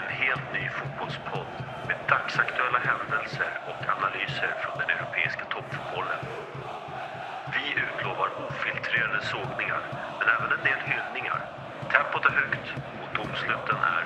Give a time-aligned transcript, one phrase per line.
[0.00, 1.48] En helt ny fotbollspodd
[1.88, 6.22] med dagsaktuella händelser och analyser från den europeiska toppfotbollen.
[7.54, 9.82] Vi utlovar ofiltrerade sågningar,
[10.18, 11.40] men även en del hyllningar.
[11.92, 12.66] Tempot är högt
[13.02, 13.99] och domsluten är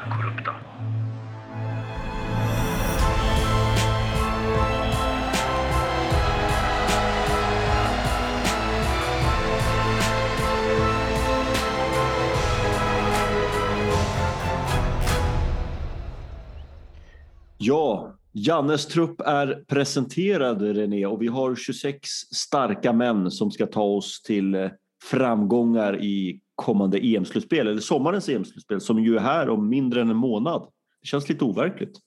[17.66, 23.82] Ja, Jannes trupp är presenterad René och vi har 26 starka män som ska ta
[23.82, 24.70] oss till eh,
[25.02, 30.16] framgångar i kommande EM-slutspel, eller sommarens EM-slutspel som ju är här om mindre än en
[30.16, 30.68] månad.
[31.02, 31.98] Det känns lite overkligt.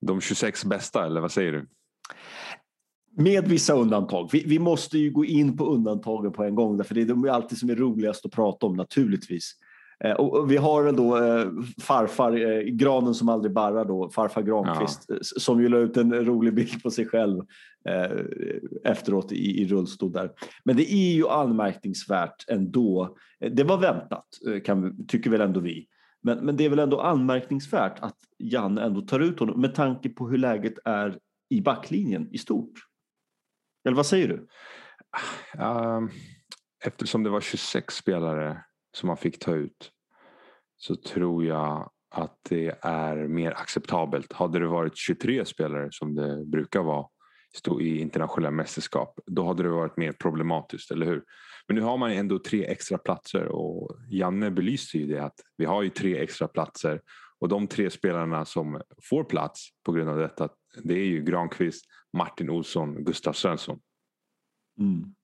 [0.00, 1.68] De 26 bästa, eller vad säger du?
[3.16, 4.28] Med vissa undantag.
[4.32, 7.28] Vi, vi måste ju gå in på undantagen på en gång, för det är de
[7.28, 9.52] alltid som är roligast att prata om naturligtvis.
[10.04, 11.48] Eh, och vi har väl då eh,
[11.82, 15.16] farfar, eh, granen som aldrig barrar då, farfar Granqvist, ja.
[15.20, 17.42] som ju la ut en rolig bild på sig själv
[18.84, 20.30] efteråt i, i rullstol där.
[20.64, 23.16] Men det är ju anmärkningsvärt ändå.
[23.50, 24.26] Det var väntat,
[24.64, 25.86] kan, tycker väl ändå vi.
[26.22, 30.08] Men, men det är väl ändå anmärkningsvärt att Janne ändå tar ut honom med tanke
[30.08, 32.72] på hur läget är i backlinjen i stort.
[33.84, 34.46] Eller vad säger du?
[36.84, 38.64] Eftersom det var 26 spelare
[38.96, 39.90] som man fick ta ut
[40.76, 44.32] så tror jag att det är mer acceptabelt.
[44.32, 47.06] Hade det varit 23 spelare som det brukar vara
[47.80, 51.24] i internationella mästerskap då hade det varit mer problematiskt, eller hur?
[51.68, 55.64] Men nu har man ändå tre extra platser och Janne belyste ju det att vi
[55.64, 57.00] har ju tre extra platser
[57.38, 60.48] och de tre spelarna som får plats på grund av detta
[60.82, 61.84] det är ju Granqvist,
[62.16, 63.80] Martin Olsson, Gustav Svensson.
[64.78, 65.14] Mm.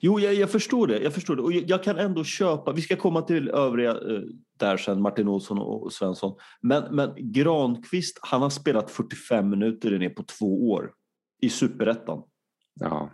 [0.00, 0.98] Jo, jag, jag, förstår det.
[0.98, 1.42] Jag förstår det.
[1.42, 4.20] Och jag, jag, kan ändå köpa, vi ska komma till övriga eh,
[4.58, 6.36] där sen, Martin Olsson och Svensson.
[6.60, 10.90] Men, men Granqvist, han har spelat 45 minuter ner på två år
[11.42, 12.22] i superettan.
[12.74, 13.10] Ja.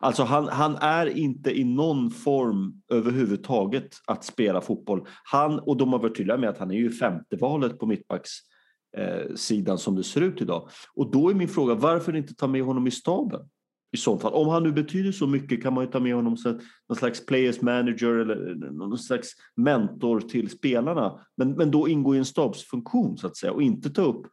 [0.00, 5.06] Alltså han, han är inte i någon form överhuvudtaget att spela fotboll.
[5.24, 9.74] Han, och de har varit tydliga med att han är ju femte valet på mittbackssidan
[9.74, 10.68] eh, som det ser ut idag.
[10.94, 13.48] Och då är min fråga, varför inte ta med honom i staben?
[13.92, 14.32] I så fall.
[14.32, 17.26] Om han nu betyder så mycket kan man ju ta med honom som någon slags
[17.26, 21.20] players manager eller någon slags mentor till spelarna.
[21.36, 24.26] Men, men då ingå i en stabsfunktion så att säga och inte ta upp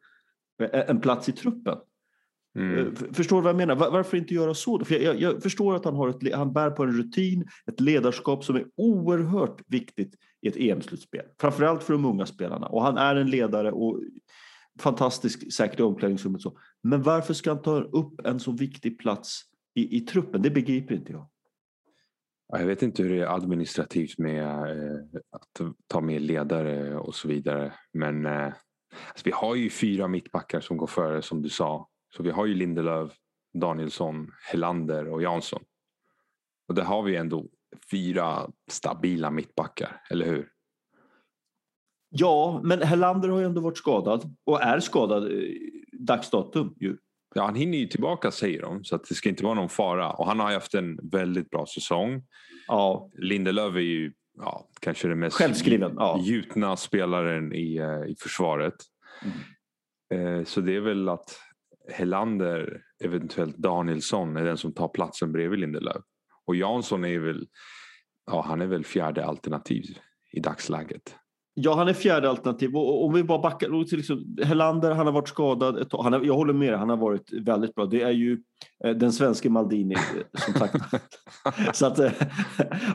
[0.71, 1.77] en plats i truppen.
[2.55, 2.87] Mm.
[2.87, 3.75] Eh, förstår du vad jag menar?
[3.75, 4.85] Varför inte göra så?
[4.85, 7.79] För jag, jag, jag, förstår att han, har ett, han bär på en rutin, ett
[7.79, 11.25] ledarskap som är oerhört viktigt i ett EM-slutspel.
[11.39, 12.67] Framförallt för de unga spelarna.
[12.67, 13.99] Och han är en ledare och
[14.79, 16.41] fantastisk säkert i omklädningsrummet.
[16.41, 16.57] Så.
[16.83, 19.41] Men varför ska han ta upp en så viktig plats
[19.79, 20.41] i, i truppen?
[20.41, 21.27] Det begriper inte jag.
[22.51, 24.99] Jag vet inte hur det är administrativt med eh,
[25.31, 27.73] att ta med ledare och så vidare.
[27.93, 28.53] Men eh,
[29.07, 31.89] alltså vi har ju fyra mittbackar som går före som du sa.
[32.15, 33.11] Så vi har ju Lindelöf,
[33.53, 35.63] Danielsson, Helander och Jansson.
[36.67, 37.49] Och där har vi ändå
[37.91, 40.51] fyra stabila mittbackar, eller hur?
[42.09, 45.31] Ja, men Helander har ju ändå varit skadad och är skadad
[45.91, 46.75] dags datum.
[46.79, 46.97] Ju.
[47.35, 50.11] Ja, han hinner ju tillbaka säger de så det ska inte vara någon fara.
[50.11, 52.23] Och han har haft en väldigt bra säsong.
[52.67, 53.09] Ja.
[53.17, 56.19] Lindelöf är ju ja, kanske den mest Självskriven, ja.
[56.23, 58.75] gjutna spelaren i, eh, i försvaret.
[59.21, 60.37] Mm.
[60.39, 61.39] Eh, så det är väl att
[61.91, 66.03] Helander, eventuellt Danielsson, är den som tar platsen bredvid Lindelöf.
[66.45, 67.47] Och Jansson är väl,
[68.25, 69.83] ja, han är väl fjärde alternativ
[70.31, 71.15] i dagsläget.
[71.61, 72.75] Ja, han är fjärde alternativ.
[72.75, 76.03] Och om vi bara backar liksom, Helander, han har varit skadad ett tag.
[76.03, 77.85] Han har, jag håller med han har varit väldigt bra.
[77.85, 78.39] Det är ju
[78.83, 80.75] eh, den svenska Maldini eh, som sagt.
[81.73, 82.11] Så att, eh,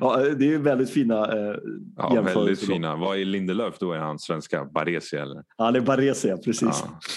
[0.01, 1.57] ja, det är väldigt fina eh,
[1.97, 2.97] ja, Väldigt fina.
[2.97, 3.93] Vad är Lindelöf då?
[3.93, 5.45] Är han svenska Baresi eller?
[5.57, 6.85] Han är Baresi, precis.
[6.85, 6.99] Ja.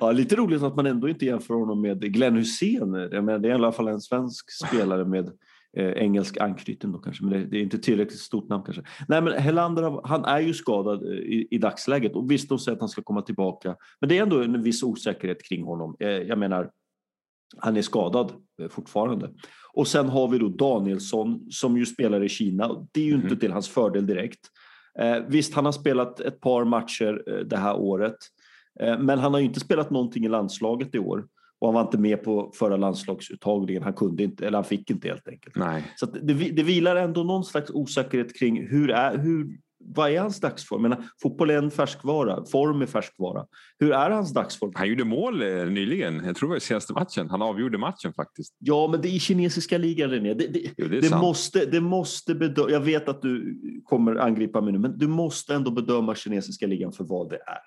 [0.00, 2.92] Ja, lite roligt att man ändå inte jämför honom med Glenn Hussein.
[2.92, 5.30] det är i alla fall en svensk spelare med
[5.76, 8.82] eh, engelsk anknytning då kanske, men det, det, är inte tillräckligt stort namn kanske.
[9.08, 12.76] Nej, men Helander, han är ju skadad eh, i, i dagsläget och visst, de säger
[12.76, 15.96] att han ska komma tillbaka, men det är ändå en viss osäkerhet kring honom.
[16.00, 16.70] Eh, jag menar,
[17.56, 18.32] han är skadad
[18.62, 19.30] eh, fortfarande.
[19.72, 22.86] Och sen har vi då Danielsson som ju spelar i Kina.
[22.92, 23.26] Det är ju mm.
[23.26, 24.40] inte till hans fördel direkt.
[24.98, 28.16] Eh, visst, han har spelat ett par matcher eh, det här året,
[28.80, 31.26] eh, men han har ju inte spelat någonting i landslaget i år.
[31.64, 33.82] Och han var inte med på förra landslagsuttagningen.
[33.82, 35.56] Han kunde inte, eller han fick inte helt enkelt.
[35.56, 35.92] Nej.
[35.96, 40.40] Så det, det vilar ändå någon slags osäkerhet kring hur är, hur, vad är hans
[40.40, 40.96] dagsform?
[41.22, 43.46] fotboll är en färskvara, form är färskvara.
[43.78, 44.72] Hur är hans dagsform?
[44.74, 47.30] Han gjorde mål eh, nyligen, jag tror det var senaste matchen.
[47.30, 48.56] Han avgjorde matchen faktiskt.
[48.58, 50.34] Ja, men det är i kinesiska ligan René.
[50.34, 54.60] Det, det, jo, det, det måste, det måste bedöma, jag vet att du kommer angripa
[54.60, 57.60] mig nu, men du måste ändå bedöma kinesiska ligan för vad det är.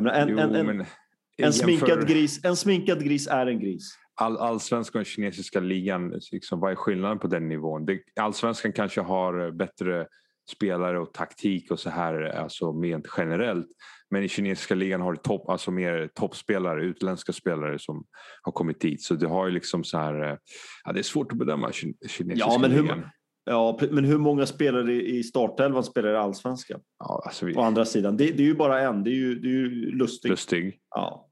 [0.00, 0.86] Menar, en, Jo, en, en, men
[1.46, 3.94] en, sminkad gris, en sminkad gris är en gris.
[4.14, 7.86] all, allsvenskan och kinesiska ligan, liksom, vad är skillnaden på den nivån?
[7.86, 10.06] Det, allsvenskan kanske har bättre
[10.50, 13.66] spelare och taktik och så här, alltså rent generellt.
[14.10, 18.04] Men i kinesiska ligan har du topp, alltså mer toppspelare, utländska spelare som
[18.42, 19.02] har kommit dit.
[19.02, 20.36] Så du har ju liksom så här, eh,
[20.84, 23.02] ja, det är svårt att bedöma kin- kinesiska Ja, men hur, ligan.
[23.44, 26.80] ja, men hur många spelare i startelvan spelar i allsvenskan?
[26.98, 29.04] Ja, alltså vi, Å andra sidan, det, det är ju bara en.
[29.04, 30.30] Det är ju, det är ju lustigt.
[30.30, 30.78] Lustig.
[30.90, 31.27] Ja.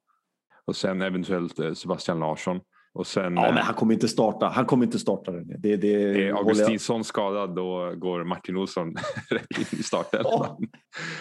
[0.66, 2.60] Och sen eventuellt eh, Sebastian Larsson.
[2.94, 4.46] Och sen ja, eh, men han kommer inte starta.
[4.48, 5.48] Han kommer inte starta den.
[5.60, 8.94] Det, det, är jag- Augustinsson skadad då går Martin Olsson
[9.30, 10.66] rätt in i startelvan.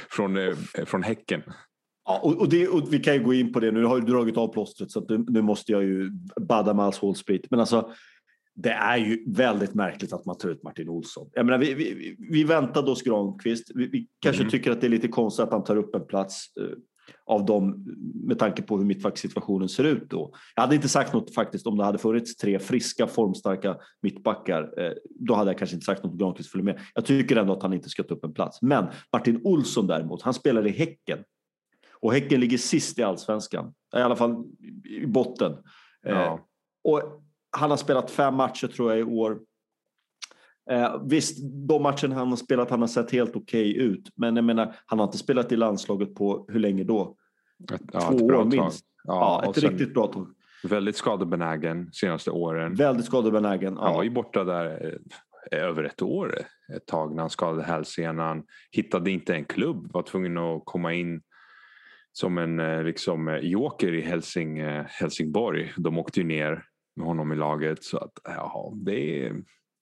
[0.09, 0.55] Från, eh,
[0.85, 1.41] från Häcken.
[2.05, 3.71] Ja, och, och, det, och vi kan ju gå in på det.
[3.71, 6.11] Nu har du dragit av plåstret så nu, nu måste jag ju
[6.41, 7.47] badda med All sprit.
[7.49, 7.89] Men alltså,
[8.55, 11.29] det är ju väldigt märkligt att man tar ut Martin Olsson.
[11.33, 13.71] Jag menar, vi, vi, vi- väntade oss Granqvist.
[13.75, 14.51] Vi, vi kanske Mm.
[14.51, 16.65] tycker att det är lite konstigt att han tar upp en plats eh,
[17.25, 17.85] av dem
[18.23, 20.33] med tanke på hur mittbackssituationen ser ut då.
[20.55, 24.73] Jag hade inte sagt något faktiskt om det hade funnits tre friska formstarka mittbackar.
[24.81, 26.79] Eh, då hade jag kanske inte sagt något om Granqvist följer med.
[26.93, 28.61] Jag tycker ändå att han inte ska ta upp en plats.
[28.61, 31.19] Men Martin Olsson däremot, han spelar i Häcken.
[31.93, 33.73] Och Häcken ligger sist i allsvenskan.
[33.95, 34.43] I alla fall
[35.01, 35.51] i botten.
[36.05, 36.39] Eh, Ja.
[36.83, 37.01] och
[37.57, 39.39] han har spelat fem matcher tror jag i år.
[40.71, 44.09] Eh, visst, de matcherna han har spelat han har sett helt okej ut.
[44.15, 47.15] Men jag menar, han har inte spelat i landslaget på hur länge då?
[47.73, 48.51] Ett, ja, Två ett bra år tag.
[48.61, 48.85] minst.
[49.03, 50.27] Ja, Ja, ett riktigt bra tag.
[50.63, 52.75] Väldigt skadebenägen senaste åren.
[52.75, 53.77] Väldigt skadebenägen.
[53.77, 54.03] Han var Ja.
[54.03, 54.95] ju borta där
[55.51, 56.35] eh, över ett år
[56.75, 58.43] ett tag när han skadade hälsenan.
[58.71, 61.21] Hittade inte en klubb, var tvungen att komma in
[62.11, 65.73] som en eh, liksom, eh, joker i Helsing, eh, Helsingborg.
[65.77, 66.63] De åkte ju ner
[66.95, 67.83] med honom i laget.
[67.83, 69.31] Så att, ja, det,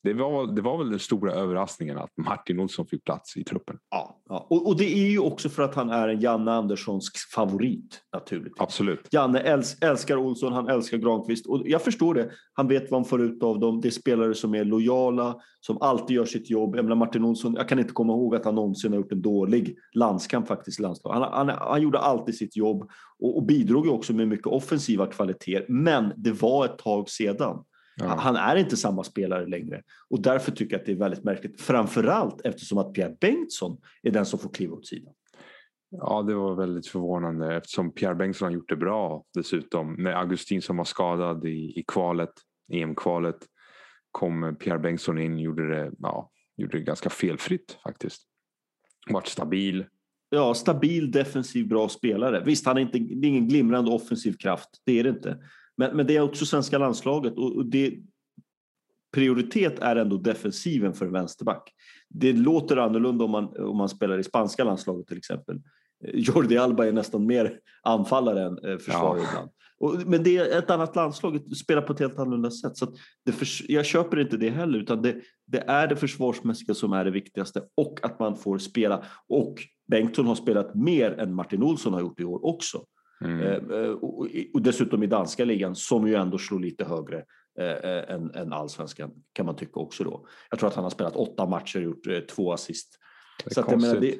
[0.04, 3.78] det, var, det var väl den stora överraskningen att Martin Olsson fick plats i truppen.
[3.90, 4.48] Ja, ja.
[4.50, 8.62] Och, och det är ju också för att han är en Janne Anderssons favorit naturligtvis.
[8.62, 9.08] Absolut.
[9.12, 11.48] Janne äls älskar Olsson, han älskar Granqvist.
[11.48, 12.30] Och jag förstår det.
[12.54, 13.82] Han vet vad han får ut av dem.
[13.82, 16.76] Det är spelare som är lojala, som alltid gör sitt jobb.
[16.76, 19.78] Jag Martin Olsson, jag kan inte komma ihåg att han någonsin har gjort en dålig
[19.94, 21.22] landskamp faktiskt i landslaget.
[21.22, 22.90] Han, han, han gjorde alltid sitt jobb
[23.20, 25.66] och, och bidrog ju också med mycket offensiva kvaliteter.
[25.70, 27.64] Men det var ett tag sedan.
[27.95, 28.06] Ja.
[28.06, 31.62] Han är inte samma spelare längre och därför tycker jag att det är väldigt märkligt.
[31.62, 35.13] Framförallt eftersom att Pierre Bengtsson är den som får kliva åt sidan.
[35.90, 39.94] Ja, det var väldigt förvånande eftersom Pierre Bengtsson har gjort det bra dessutom.
[39.94, 42.31] När Augustin som var skadad i, i kvalet,
[42.74, 43.38] EM-kvalet,
[44.12, 48.24] kom Pierre Bengtsson in gjorde det, ja, gjorde det ganska felfritt faktiskt.
[49.10, 49.86] Vart stabil.
[50.30, 52.44] Ja, stabil, defensiv, bra spelare.
[52.46, 55.38] Visst, han är inte, det är ingen glimrande offensiv kraft, det är det inte.
[55.78, 57.94] Men, men det är också svenska landslaget och, och det,
[59.14, 61.72] prioritet är ändå defensiven för en vänsterback.
[62.10, 65.56] Det låter annorlunda om man, om man spelar i spanska landslaget till exempel.
[66.06, 69.28] Eh, Jordi Alba är nästan mer anfallare än eh, försvarare Ja.
[69.30, 69.50] ibland.
[69.78, 72.78] Och, men det är ett annat landslag, det spelar på ett helt annorlunda sätt.
[72.78, 72.96] Så
[73.31, 75.16] förs- jag köper inte det heller, utan det,
[75.48, 79.06] det är det försvarsmässiga som är det viktigaste och att man får spela.
[79.28, 79.56] Och
[79.92, 82.86] Bengtsson har spelat mer än Martin Olsson har gjort i år också.
[83.21, 83.39] Mm.
[83.39, 87.18] Eh, eh, och, och dessutom i danska ligan som ju ändå slår lite högre
[87.60, 90.27] eh, än, än allsvenskan kan man tycka också då.
[90.50, 93.00] Jag tror att han har spelat åtta matcher och gjort två assist.
[93.45, 94.15] Det är Så menar, det,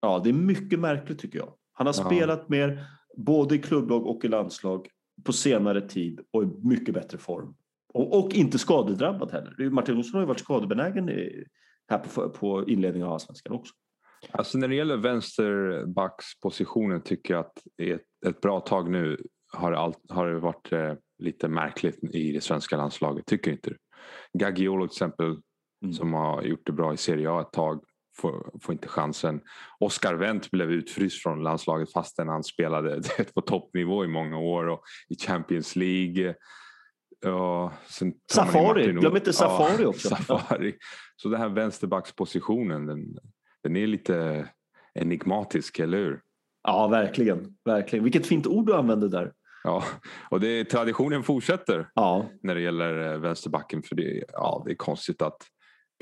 [0.00, 1.52] ja, det är mycket märkligt tycker jag.
[1.72, 2.04] Han har Ja.
[2.06, 2.84] spelat mer
[3.16, 4.88] både i klubblag och i landslag
[5.24, 7.54] på senare tid och i mycket bättre form.
[7.94, 9.70] Och, och inte skadedrabbad heller.
[9.70, 11.44] Martin Olsson har ju varit skadebenägen i,
[11.88, 13.74] här på, på inledningen av allsvenskan också.
[14.30, 19.18] Alltså när det gäller vänsterbackspositionen tycker jag att ett, ett bra tag nu
[19.52, 23.26] har allt, har det varit eh, lite märkligt i det svenska landslaget.
[23.26, 23.76] Tycker inte du?
[24.38, 25.36] Gaggiolo till exempel
[25.82, 25.92] Mm.
[25.92, 27.80] som har gjort det bra i Serie A ett tag
[28.18, 29.40] får, får inte chansen.
[29.80, 33.02] Oscar Wendt blev utfryst från landslaget fastän han spelade
[33.34, 36.34] på toppnivå i många år och i Champions League.
[37.20, 37.72] Ja,
[38.32, 40.08] Safari, glöm inte Safari också.
[40.08, 40.74] Safari.
[41.16, 43.18] Så den här vänsterbackspositionen den,
[43.68, 44.48] den är lite
[44.94, 46.20] enigmatisk, eller hur?
[46.62, 47.56] Ja, verkligen.
[47.64, 48.04] verkligen.
[48.04, 49.32] Vilket fint ord du använde där.
[49.64, 49.84] Ja,
[50.30, 53.82] och det, traditionen fortsätter Ja, när det gäller eh, vänsterbacken.
[53.82, 55.36] För det, ja, det är konstigt att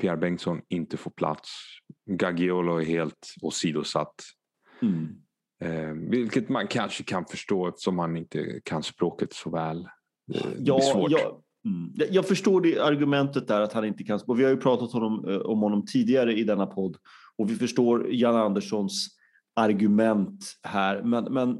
[0.01, 1.49] Pierre Bengtsson inte får plats.
[2.09, 4.15] Gaggiolo är helt åsidosatt.
[4.81, 5.07] mm.
[5.63, 9.83] Eh, vilket man kanske kan förstå eftersom han inte kan språket så väl.
[10.27, 11.11] Det, Ja, blir svårt.
[11.11, 11.21] jag,
[11.65, 11.93] mm.
[12.11, 14.19] Jag- förstår det argumentet där att han inte kan.
[14.27, 16.97] Och vi har ju pratat honom, eh, om honom tidigare i denna podd
[17.37, 19.07] och vi förstår Jan Anderssons
[19.55, 21.01] argument här.
[21.03, 21.57] Men, men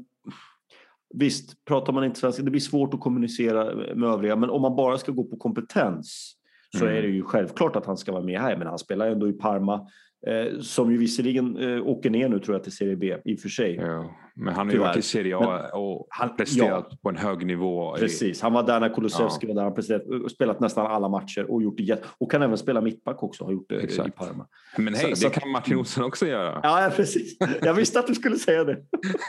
[1.14, 4.36] visst, pratar man inte svenska, det blir svårt att kommunicera med övriga.
[4.36, 6.32] Men om man bara ska gå på kompetens
[6.78, 6.96] så Mm.
[6.96, 8.56] är det ju självklart att han ska vara med här.
[8.56, 9.86] Men han spelar ändå i Parma.
[10.26, 13.40] Eh, som ju visserligen eh, åker ner nu tror jag till Serie B i och
[13.40, 13.74] för sig.
[13.74, 17.16] Ja, men han har ju varit i Serie A och han, presterat ja, på en
[17.16, 17.96] hög nivå.
[17.98, 19.48] Precis, han var där när Kulusevski ja.
[19.48, 19.62] var där.
[19.62, 23.22] Han presterat, och spelat nästan alla matcher och gjort det och kan även spela mittback
[23.22, 23.44] också.
[23.44, 24.08] Har gjort det Exakt.
[24.08, 24.46] i Parma.
[24.78, 26.60] Men hej, så, det så, kan Martin Olsson också göra.
[26.62, 27.36] Ja, precis.
[27.62, 28.76] Jag visste att du skulle säga det.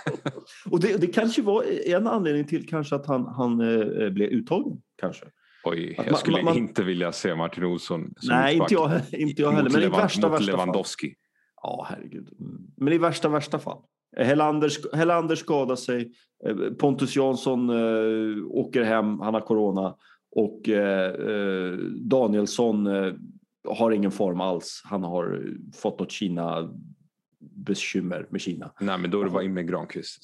[0.70, 4.82] och det, det kanske var en anledning till kanske att han, han äh, blev uttagen.
[5.00, 5.26] Kanske.
[5.70, 9.42] Oj, jag man, skulle man, inte vilja se Martin Olsson som Nej, inte jag, inte
[9.42, 9.70] jag heller.
[9.70, 11.08] Men i värsta, mot värsta Lewandowski.
[11.08, 11.16] Fall.
[11.62, 12.30] Ja, herregud.
[12.78, 13.82] Men i värsta, värsta fall.
[14.18, 16.12] Hellander, Hellander skadar sig.
[16.46, 19.96] Eh, Pontus Jansson äh, åker hem, han har corona.
[20.32, 23.14] Och äh, Danielsson äh,
[23.68, 24.82] har ingen form alls.
[24.86, 25.44] Han har
[25.76, 26.74] fått något Kina
[27.40, 28.72] bekymmer med Kina.
[28.80, 30.24] Nej, men då är det bara in med Granqvist.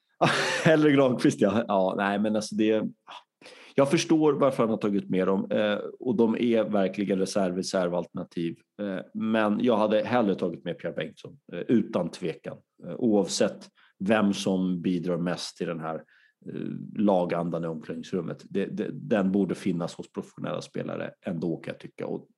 [0.64, 1.64] Hellre Granqvist, ja.
[1.68, 1.94] ja.
[1.96, 2.84] Nej, men alltså det...
[3.80, 8.58] Jag förstår varför han har tagit med dem eh, och de är verkligen reserv, reservalternativ.
[8.82, 12.56] Eh, men jag hade hellre tagit med Pierre Bengtsson eh, utan tvekan
[12.96, 13.68] oavsett
[13.98, 16.02] vem som bidrar mest till den här
[16.96, 18.44] lagandan i omklädningsrummet.
[18.92, 22.06] Den borde finnas hos professionella spelare ändå kan jag tycka.
[22.06, 22.28] Och,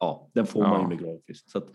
[0.00, 0.68] ja, den får ja.
[0.68, 1.50] man ju med Granqvist.
[1.50, 1.68] Så att,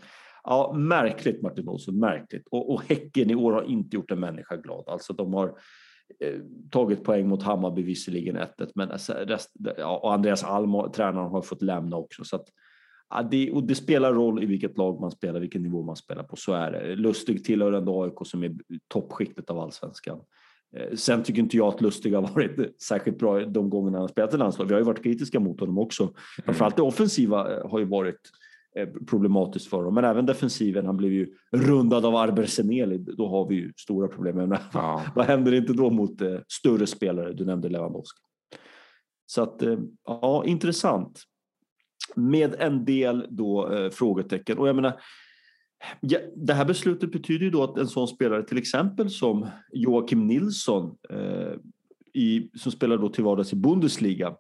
[0.44, 2.48] ja, märkligt Martin Olsson, märkligt.
[2.52, 4.84] Och, och Häcken i år har inte gjort en människa glad.
[4.88, 5.58] Alltså de har
[6.72, 9.52] tagit poäng mot Hammarby visserligen 1 men alltså rest,
[10.02, 12.24] och Andreas Alm, tränaren, har fått lämna också.
[12.24, 12.46] Så att,
[13.10, 16.24] ja, det, och det spelar roll i vilket lag man spelar, vilken nivå man spelar
[16.24, 16.36] på.
[16.36, 16.96] Så är det.
[16.96, 18.56] Lustig tillhör ändå AIK som är
[18.88, 20.20] toppskiktet av allsvenskan.
[20.76, 24.34] Eh, sen tycker inte jag att Lustig har varit särskilt bra de gångerna han spelat
[24.34, 24.66] i landslag.
[24.66, 26.04] Vi har ju varit kritiska mot honom också.
[26.04, 26.16] Mm.
[26.46, 28.51] Framförallt det offensiva eh, har ju varit Eh,
[29.08, 29.94] problematiskt för dem.
[29.94, 32.98] Men även defensiven, han blev ju rundad av Arber Seneli.
[32.98, 34.36] Då har vi ju stora problem.
[34.36, 35.06] Men ja.
[35.16, 37.34] vad händer inte då mot eh, större spelare?
[37.34, 38.22] Du nämnde Lewandowski.
[39.26, 41.24] Så att, eh, ja, intressant.
[42.16, 44.58] Med en del då eh, frågetecken.
[44.58, 45.02] Och jag menar,
[46.00, 50.28] ja, det här beslutet betyder ju då att en sån spelare till exempel som Joakim
[50.28, 51.54] Nilsson eh,
[52.14, 54.36] i, som spelar då till vardags i Bundesliga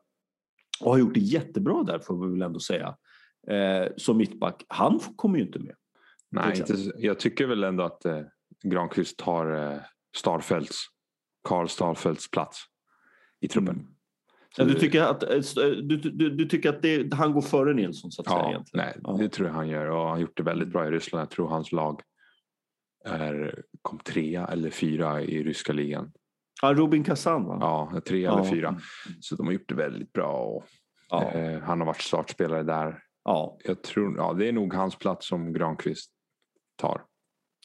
[0.82, 2.96] och har gjort det jättebra där får vi väl ändå säga
[3.48, 5.76] eh, som mittback, han kommer ju inte med.
[6.30, 8.22] Nej, inte, jag tycker väl ändå att eh,
[8.64, 9.80] Granqvist tar eh,
[10.18, 10.86] Starfelts,
[11.44, 12.60] Karl Starfelts plats
[13.42, 13.76] i truppen.
[13.76, 13.88] Mm.
[14.58, 15.40] Ja, du tycker att, eh,
[15.84, 18.12] du, du, du tycker att det, han går före Nilsson?
[18.12, 18.86] Så att ja, säga, egentligen.
[18.86, 19.18] Nej, ja.
[19.24, 21.22] det tror jag han gör och han har gjort det väldigt bra i Ryssland.
[21.22, 22.02] Jag tror hans lag
[23.06, 26.12] är, kom trea eller fyra i ryska ligan.
[26.62, 27.58] Ja, Rubin Kazan va?
[27.62, 28.40] Ja, tre ja.
[28.40, 28.80] eller fyra.
[29.20, 30.64] Så de har gjort det väldigt bra.
[31.10, 33.58] Och, eh, han har varit startspelare där Ja.
[33.64, 36.12] Jag tror, ja, det är nog hans plats som Granqvist
[36.76, 37.02] tar.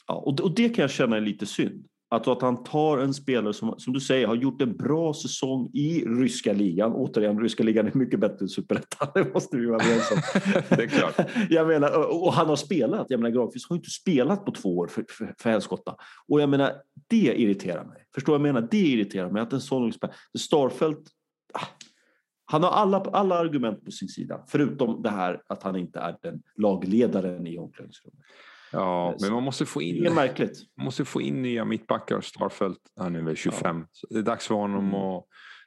[0.06, 1.86] Ja, och, och det kan jag känna är lite synd.
[2.08, 5.70] Att, att han tar en spelare som, som du säger har gjort en bra säsong
[5.72, 6.92] i ryska ligan.
[6.92, 9.08] Återigen, ryska ligan är mycket bättre än superettan.
[9.14, 10.42] Det måste vi vara överens om.
[10.76, 11.28] det är klart.
[11.50, 13.06] jag menar, och, och han har spelat.
[13.08, 15.96] Jag menar, Granqvist har inte spelat på två år för, för, för Helskotta.
[16.28, 16.72] Och jag menar,
[17.08, 18.04] det irriterar mig.
[18.14, 18.68] Förstår vad jag menar?
[18.70, 20.16] Det irriterar mig att en sån spelare...
[20.38, 20.98] Starfelt...
[21.54, 21.66] Ah,
[22.46, 26.16] han har alla, alla argument på sin sida, förutom det här att han inte är
[26.22, 28.20] den lagledaren i omklädningsrummet.
[28.72, 30.58] Ja, eh, men man måste få in, märkligt.
[30.76, 32.20] Man måste få in nya mittbackar.
[32.20, 33.86] Starfelt, han är väl 25.
[34.02, 34.08] Ja.
[34.10, 34.94] det är dags för honom mm.
[34.94, 35.24] att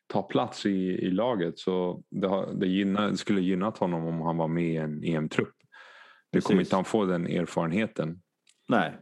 [0.07, 1.59] ta plats i, i laget.
[1.59, 5.03] Så det, har, det, gynnar, det skulle gynnat honom om han var med i en
[5.03, 5.55] EM-trupp.
[6.31, 8.21] Det kommer inte han få den erfarenheten.
[8.67, 8.97] Nej.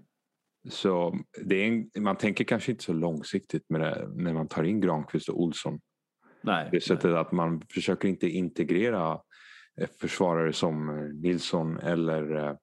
[0.69, 4.63] Så det är en, man tänker kanske inte så långsiktigt med det när man tar
[4.63, 5.79] in Granqvist och Olsson.
[6.47, 7.19] Nej, det sättet nej.
[7.19, 9.19] att man försöker inte integrera
[9.81, 12.55] eh, försvarare som eh, Nilsson eller eh,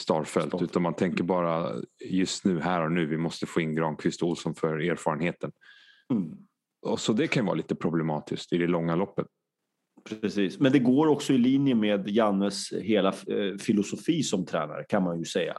[0.00, 0.62] Starfelt Stopp.
[0.62, 1.72] utan man tänker bara
[2.10, 5.52] just nu, här och nu, vi måste få in Granqvist och Olsson för erfarenheten.
[6.12, 6.32] Mm.
[6.86, 9.26] Och så det kan vara lite problematiskt i det långa loppet.
[10.20, 13.12] Precis, men det går också i linje med Jannes hela
[13.60, 15.54] filosofi som tränare kan man ju säga.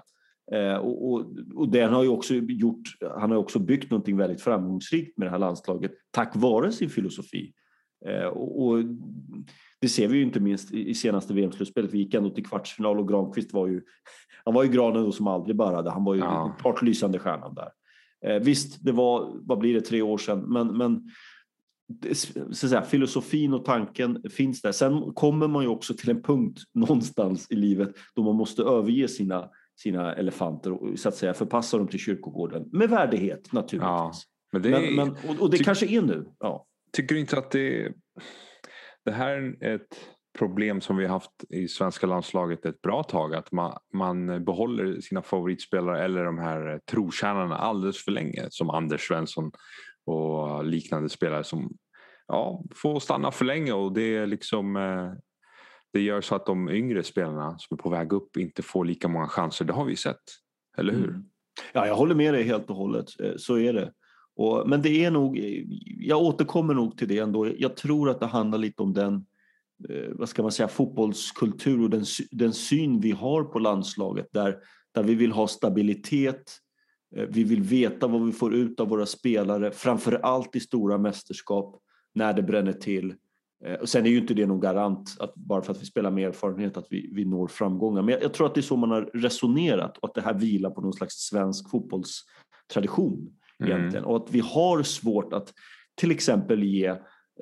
[0.81, 2.81] Och, och, och den har ju också gjort,
[3.19, 7.53] han har också byggt någonting väldigt framgångsrikt med det här landslaget tack vare sin filosofi.
[8.05, 8.83] Eh, och, och,
[9.81, 11.93] det ser vi ju inte minst i, senaste VM-slutspelet.
[11.93, 13.81] Vi gick ändå till kvartsfinal och Granqvist var ju,
[14.45, 15.91] han var ju granen som aldrig började.
[15.91, 16.55] Han var ju ja.
[16.59, 17.69] klart lysande stjärnan där.
[18.25, 21.11] Eh, visst, det var, vad blir det, tre år sedan, men, men
[22.51, 24.71] så att säga, filosofin och tanken finns där.
[24.71, 29.07] Sen kommer man ju också till en punkt någonstans i livet då man måste överge
[29.07, 33.81] sina sina elefanter och så att säga förpassa dem till kyrkogården med värdighet naturligtvis.
[33.81, 34.11] Ja,
[34.51, 36.25] men det, men, men, och, och det kanske är nu.
[36.39, 36.65] Ja.
[36.91, 37.93] Tycker du inte att det,
[39.05, 39.99] det här är ett
[40.37, 45.01] problem som vi har haft i svenska landslaget ett bra tag att man, man behåller
[45.01, 49.51] sina favoritspelare eller de här trotjänarna alldeles för länge som Anders Svensson
[50.05, 51.77] och liknande spelare som
[52.27, 55.13] ja, får stanna för länge och det är liksom eh,
[55.93, 59.07] det gör så att de yngre spelarna som är på väg upp inte får lika
[59.07, 59.65] många chanser.
[59.65, 60.21] Det har vi sett,
[60.77, 61.09] eller hur?
[61.09, 61.23] Mm.
[61.73, 63.05] Ja, jag håller med dig helt och hållet.
[63.23, 63.93] Eh, så är det.
[64.39, 65.39] Och, men det är nog,
[65.99, 67.47] jag återkommer nog till det ändå.
[67.57, 69.25] Jag tror att det handlar lite om den,
[69.89, 74.57] eh, vad ska man säga, fotbollskultur och den, den syn vi har på landslaget där,
[74.91, 76.51] där vi vill ha stabilitet,
[77.15, 80.97] eh, vi vill veta vad vi får ut av våra spelare, framför allt i stora
[80.97, 81.81] mästerskap
[82.13, 83.15] när det bränner till.
[83.65, 86.11] Eh, och sen är ju inte det någon garant att bara för att vi spelar
[86.11, 88.01] med erfarenhet att vi, vi når framgångar.
[88.01, 90.33] Men jag, jag tror att det är så man har resonerat och att det här
[90.33, 94.05] vilar på någon slags svensk fotbollstradition mm.
[94.05, 95.53] Och att vi har svårt att
[95.95, 96.87] till exempel ge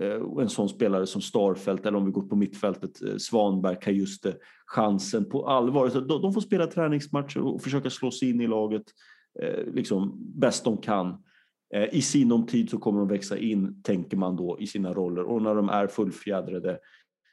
[0.02, 4.30] eh, en sån spelare som Starfelt eller om vi går på mittfältet eh, Svanberg, Kajuste
[4.30, 5.90] eh, chansen på allvar.
[5.90, 8.84] Så de, de får spela träningsmatcher och försöka slå sig in i laget
[9.42, 11.24] eh, liksom bäst de kan.
[11.74, 15.24] Eh, I sinom tid så kommer de växa in, tänker man då, i sina roller
[15.24, 16.80] och när de är fullfjädrade,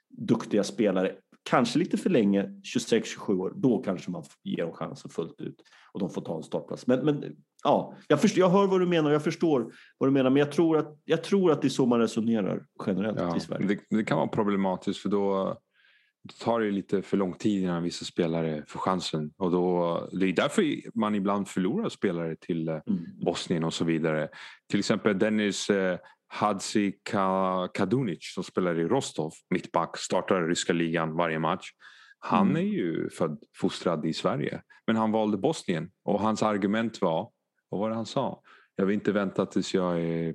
[0.08, 1.12] duktiga spelare,
[1.42, 5.62] kanske lite för länge, 26-27 år, då kanske man ger dem chansen fullt ut
[5.92, 6.86] och de får ta en startplats.
[6.86, 10.12] Men, men ja, jag, förstår, jag hör vad du menar och jag förstår vad du
[10.12, 13.36] menar, men jag tror att, jag tror att det är så man resonerar generellt ja,
[13.36, 13.66] i Sverige.
[13.66, 15.56] Det, det kan vara problematiskt för då
[16.28, 19.32] det tar det lite för lång tid innan vissa spelare får chansen.
[19.36, 20.64] Och då, det är därför
[20.98, 23.04] man ibland förlorar spelare till eh, mm.
[23.24, 24.28] Bosnien och så vidare.
[24.70, 26.92] Till exempel Dennis eh, Hadzi
[27.74, 31.70] Kadunic som spelar i Rostov, mittback, startar ryska ligan varje match.
[32.18, 32.56] Han mm.
[32.56, 34.62] är ju född, fostrad i Sverige.
[34.86, 37.30] Men han valde Bosnien och hans argument var,
[37.74, 38.42] vad var det han sa?
[38.76, 40.34] Jag vill inte vänta tills jag är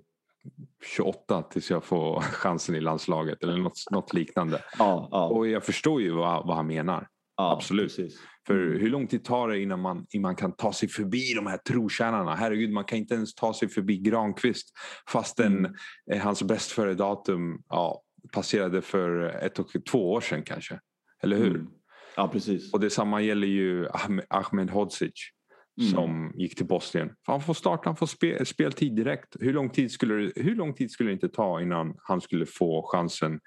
[0.95, 4.63] 28 tills jag får chansen i landslaget eller något, något liknande.
[4.79, 5.25] Ja, ja.
[5.25, 7.07] Och jag förstår ju vad, vad han menar.
[7.37, 7.95] Ja, Absolut.
[7.95, 8.19] Precis.
[8.47, 8.79] För mm.
[8.79, 11.57] hur lång tid tar det innan man, innan man kan ta sig förbi de här
[11.57, 12.35] trotjänarna?
[12.35, 14.69] Herregud, man kan inte ens ta sig förbi Granqvist
[15.09, 15.73] fastän mm.
[16.11, 20.79] Eh, hans bäst före datum ja, passerade för ett och två år sedan kanske.
[21.23, 21.55] Eller hur?
[21.55, 21.67] Mm.
[22.15, 22.73] Ja, precis.
[22.73, 23.87] Och detsamma gäller ju
[24.29, 25.31] Ahmed Hodzic
[25.79, 25.91] mm.
[25.91, 27.09] som gick till Bosnien.
[27.23, 29.35] Han får starta, han får spel, speltid direkt.
[29.39, 32.45] Hur lång, tid skulle det, hur lång tid skulle det inte ta innan han skulle
[32.45, 33.39] få chansen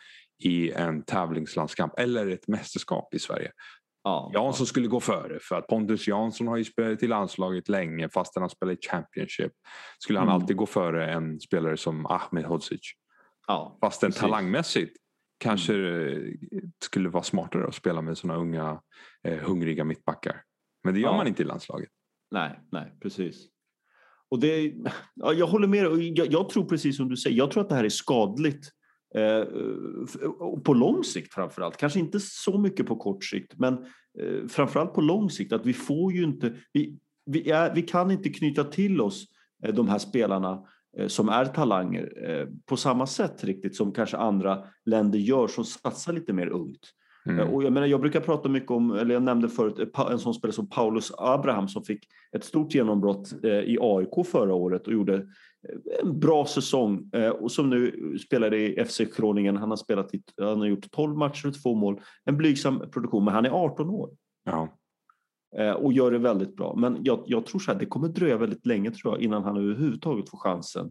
[0.44, 3.52] i en tävlingslandskamp eller ett mästerskap i Sverige?
[4.04, 4.30] Ja.
[4.34, 8.34] Jansson skulle gå före för att Pontus Jansson har ju spelat i landslaget länge fast
[8.34, 9.52] han har spelat i Championship.
[9.98, 10.34] Skulle han mm.
[10.34, 12.80] alltid gå före en spelare som Ahmed Hodzic.
[13.46, 14.96] Ja, fast den talangmässigt
[15.38, 16.38] kanske mm.
[16.84, 18.80] skulle vara smartare att spela med sådana unga
[19.24, 20.42] eh, hungriga mittbackar.
[20.84, 21.16] Men det gör ja.
[21.16, 21.88] man inte i landslaget.
[22.32, 23.46] Nej, nej, precis.
[24.28, 24.74] Och det,
[25.14, 27.68] ja, jag håller med dig jag, jag, tror precis som du säger, jag tror att
[27.68, 28.70] det här är skadligt
[29.14, 29.44] eh,
[30.64, 31.76] på lång sikt framför allt.
[31.76, 33.74] Kanske inte så mycket på kort sikt, men
[34.20, 35.52] eh, framförallt på lång sikt.
[35.52, 39.24] Att vi får ju inte, vi, vi, är, vi kan inte knyta till oss
[39.64, 40.66] eh, de här spelarna
[40.98, 45.64] eh, som är talanger eh, på samma sätt riktigt som kanske andra länder gör som
[45.64, 46.92] satsar lite mer ungt.
[47.26, 47.38] Mm.
[47.38, 50.34] Eh, och jag, menar, jag brukar prata mycket om, eller jag nämnde förut en sån
[50.34, 54.92] spelare som Paulus Abraham som fick ett stort genombrott eh, i AIK förra året och
[54.92, 55.22] gjorde eh,
[56.02, 59.56] en bra säsong och som nu spelar i FC Kroningen.
[59.56, 62.00] Han har, spelat i, han har gjort 12 matcher och två mål.
[62.24, 64.10] En blygsam produktion, men han är 18 år.
[64.44, 64.68] Ja.
[65.76, 66.74] Och gör det väldigt bra.
[66.76, 69.56] Men jag, jag tror så här, det kommer dröja väldigt länge tror jag innan han
[69.56, 70.90] överhuvudtaget får chansen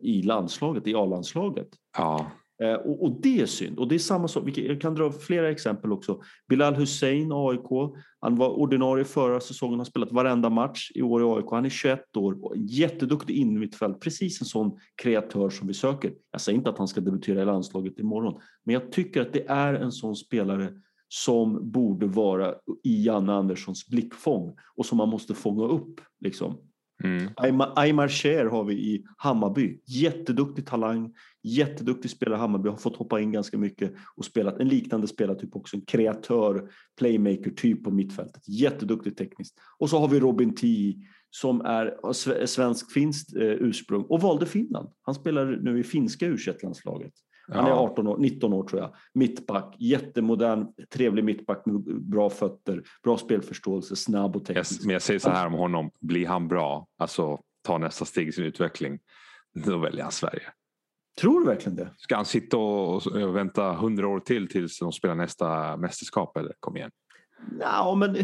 [0.00, 1.68] i landslaget, i A-landslaget.
[1.98, 2.30] Ja.
[2.62, 3.78] Eh, och, och, det är synd.
[3.78, 4.58] Och det är samma sak.
[4.58, 6.20] Jag kan dra flera exempel också.
[6.48, 7.94] Bilal Hussein, AIK.
[8.20, 11.50] Han var ordinarie förra säsongen, har spelat varenda match i år i AIK.
[11.50, 14.00] Han är 21 år, jätteduktig innermittfält.
[14.00, 16.12] Precis en sån kreatör som vi söker.
[16.30, 19.46] Jag säger inte att han ska debutera i landslaget imorgon, men jag tycker att det
[19.48, 20.72] är en sån spelare
[21.08, 26.00] som borde vara i Janne Anderssons blickfång och som man måste fånga upp.
[26.20, 26.58] Liksom.
[27.04, 27.60] Mm.
[27.76, 29.80] Aymar Cher har vi i Hammarby.
[29.86, 32.68] Jätteduktig talang, jätteduktig spelare i Hammarby.
[32.68, 35.76] Har fått hoppa in ganska mycket och spelat en liknande spelartyp också.
[35.76, 38.48] En kreatör, playmaker typ på mittfältet.
[38.48, 39.54] Jätteduktig tekniskt.
[39.78, 40.94] Och så har vi Robin T
[41.30, 42.12] som är
[42.46, 44.88] svensk-finskt eh, ursprung och valde Finland.
[45.02, 47.12] Han spelar nu i finska u landslaget
[47.48, 48.94] han är 18 år, 19 år tror jag.
[49.14, 54.84] Mittback, jättemodern, trevlig mittback med bra fötter, bra spelförståelse, snabb och teknisk.
[54.84, 58.32] men jag säger så här om honom, blir han bra, alltså ta nästa steg i
[58.32, 58.98] sin utveckling,
[59.54, 60.42] då väljer han Sverige.
[61.20, 61.90] Tror du verkligen det?
[61.96, 63.02] Ska han sitta och
[63.36, 66.90] vänta hundra år till tills de spelar nästa mästerskap eller kom igen?
[67.60, 68.16] Ja, men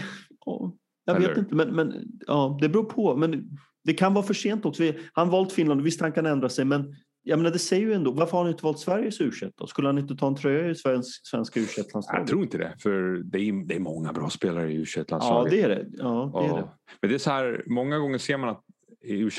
[0.47, 0.73] ja,
[1.05, 1.29] jag eller?
[1.29, 1.95] vet inte, men, men
[2.27, 3.17] ja, det beror på.
[3.17, 4.83] Men det kan vara för sent också.
[5.13, 8.13] Han valt Finland, visst han kan ändra sig, men jag menar, det säger ju ändå,
[8.13, 9.67] varför har han inte valt Sveriges u då?
[9.67, 11.67] Skulle han inte ta en tröja i svensk, svenska u
[12.13, 15.47] Jag tror inte det, för det är, det är många bra spelare i u Ja,
[15.51, 15.87] det är det.
[15.93, 16.69] Ja, det, är det.
[17.01, 18.65] Men det är så här, många gånger ser man att
[19.05, 19.31] i u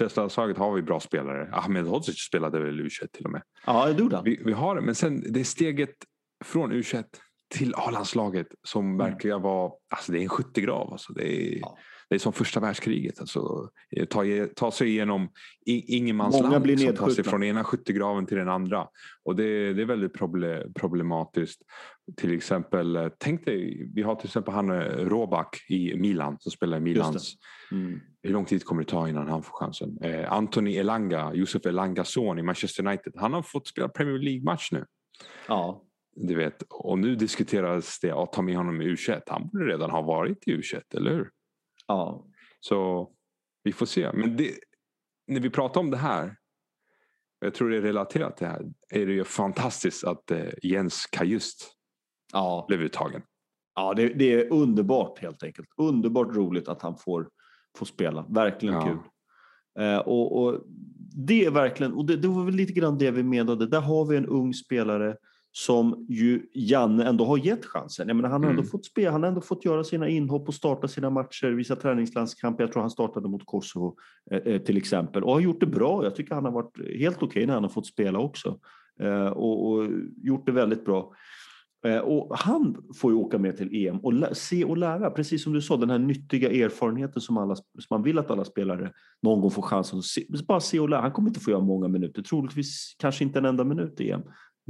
[0.58, 1.50] har vi bra spelare.
[1.52, 3.42] Ahmed Hodzic spelade väl u till och med.
[3.66, 4.26] Ja, det gjorde han.
[4.26, 5.96] Vi, vi har det, men sen det steget
[6.44, 6.84] från u
[7.52, 8.98] till A-landslaget som mm.
[8.98, 10.92] verkligen var, alltså det är en skyttegrav.
[10.92, 11.78] Alltså det, är, ja.
[12.12, 13.20] Det är som första världskriget.
[13.20, 13.70] Alltså,
[14.10, 14.24] ta,
[14.56, 15.30] ta sig igenom
[15.66, 16.64] ingenmansland.
[16.64, 18.88] Blir liksom, ta sig från ena skyttegraven till den andra.
[19.24, 20.14] Och det, det är väldigt
[20.76, 21.62] problematiskt.
[22.18, 26.52] Till exempel, eh, tänk dig, vi har till exempel han eh, Robak i Milan som
[26.52, 27.34] spelar i Milans.
[27.72, 28.00] Mm.
[28.24, 29.98] Hur lång tid kommer det ta innan han får chansen?
[30.04, 33.14] Eh, Anthony Elanga, Josef Elangas son i Manchester United.
[33.16, 34.86] Han har fått spela Premier League-match nu.
[35.48, 35.84] Ja.
[36.16, 39.22] Du vet, och nu diskuteras det att ta med honom i U21.
[39.28, 41.30] Han borde redan ha varit i U21, eller hur?
[41.88, 42.28] Ja.
[42.60, 43.10] Så
[43.64, 44.12] vi får se.
[44.14, 44.52] Men det,
[45.28, 46.36] när vi pratar om det här,
[47.40, 51.06] jag tror det är relaterat till det här, är det ju fantastiskt att eh, Jens
[51.06, 51.74] Kajust
[52.34, 52.66] ja.
[52.68, 53.22] blev uttagen.
[53.76, 55.68] Ja, det, det, är underbart helt enkelt.
[55.78, 57.30] Underbart roligt att han får,
[57.78, 58.26] får spela.
[58.30, 58.86] Verkligen ja.
[58.86, 58.98] kul.
[59.86, 60.64] Eh, och, och,
[61.28, 63.68] det är verkligen, och det, det var väl lite grann det vi menade.
[63.68, 65.18] Där har vi en ung spelare
[65.52, 68.08] som ju Janne ändå har gett chansen.
[68.08, 68.72] Jag menar, han, har ändå mm.
[68.72, 72.64] fått spela, han har ändå fått göra sina inhopp och starta sina matcher, vissa träningslandskamper.
[72.64, 73.96] Jag tror han startade mot Kosovo
[74.32, 76.04] eh, eh, till exempel och har gjort det bra.
[76.04, 78.60] Jag tycker han har varit helt okej okay när han har fått spela också
[79.02, 79.88] eh, och, och,
[80.24, 81.14] gjort det väldigt bra.
[81.86, 85.54] Eh, och han får ju åka med till EM och se och lära, precis som
[85.54, 89.42] du sa, den här nyttiga erfarenheten som, alla, som man vill att alla spelare någon
[89.42, 91.02] gång får chansen att se, bara se och lära.
[91.02, 94.22] Han kommer inte få göra många minuter, troligtvis kanske inte en enda minut i EM.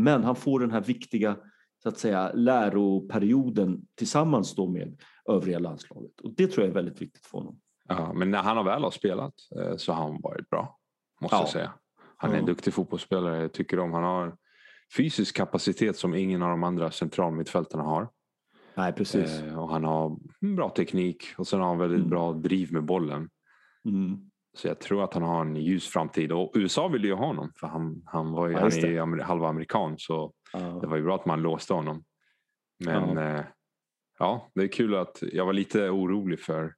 [0.04, 1.38] Men han får den här viktiga
[1.84, 6.20] så att säga, läroperioden tillsammans då med övriga landslaget.
[6.22, 7.60] Och det tror jag är väldigt viktigt för honom.
[7.88, 10.78] Ja, men när han väl har spelat eh, så har han varit bra,
[11.22, 11.42] måste ja.
[11.42, 11.74] jag säga.
[12.18, 13.94] Han är en duktig fotbollsspelare, jag tycker om.
[13.94, 14.36] Han har
[14.98, 18.10] fysisk kapacitet som ingen av de andra centralmittfältarna har.
[18.76, 19.42] Nej, precis.
[19.42, 20.18] Eh, och han har
[20.56, 22.10] bra teknik och sen har han väldigt mm.
[22.10, 23.30] bra driv med bollen.
[23.86, 24.31] Mm.
[24.54, 26.32] Så jag tror att han har en ljus framtid.
[26.32, 29.22] Och USA ville ju ha honom för han, han, var ju, ja, han är ju
[29.22, 30.60] halva amerikan så ja.
[30.60, 32.04] det var ju bra att man låste honom.
[32.86, 33.24] Men ja.
[33.24, 33.46] Eh,
[34.20, 34.52] ja.
[34.56, 36.74] det är kul att jag var lite orolig för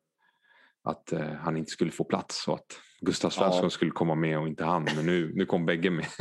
[0.84, 4.48] att eh, han inte skulle få plats och att Gustav Svensson skulle komma med och
[4.48, 4.88] inte han.
[4.96, 6.06] Men nu, nu kom bägge med.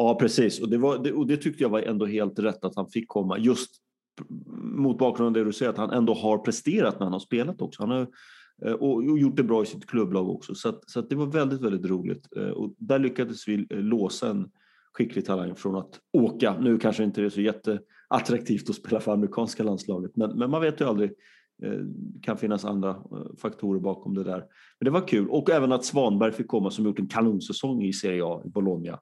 [0.00, 2.76] Ja precis och det, var, det, och det tyckte jag var ändå helt rätt att
[2.76, 3.70] han fick komma just
[4.56, 7.62] mot bakgrund av det du säger att han ändå har presterat när han har spelat
[7.62, 7.82] också.
[7.82, 8.08] Han har
[8.66, 10.54] och gjort det bra i sitt klubblag också.
[10.54, 12.36] Så, att, så att det var väldigt, väldigt roligt.
[12.36, 14.50] Eh, och där lyckades vi eh, låsa en
[14.92, 16.56] skicklig talang från att åka.
[16.60, 20.60] Nu kanske inte det är så jätteattraktivt att spela för amerikanska landslaget, men, men man
[20.60, 21.10] vet ju aldrig.
[21.60, 22.96] Det kan finnas andra
[23.42, 24.38] faktorer bakom det där.
[24.80, 25.28] Men det var kul.
[25.28, 28.98] Och även att Svanberg fick komma som gjort en kanonsäsong i Serie A i Bologna.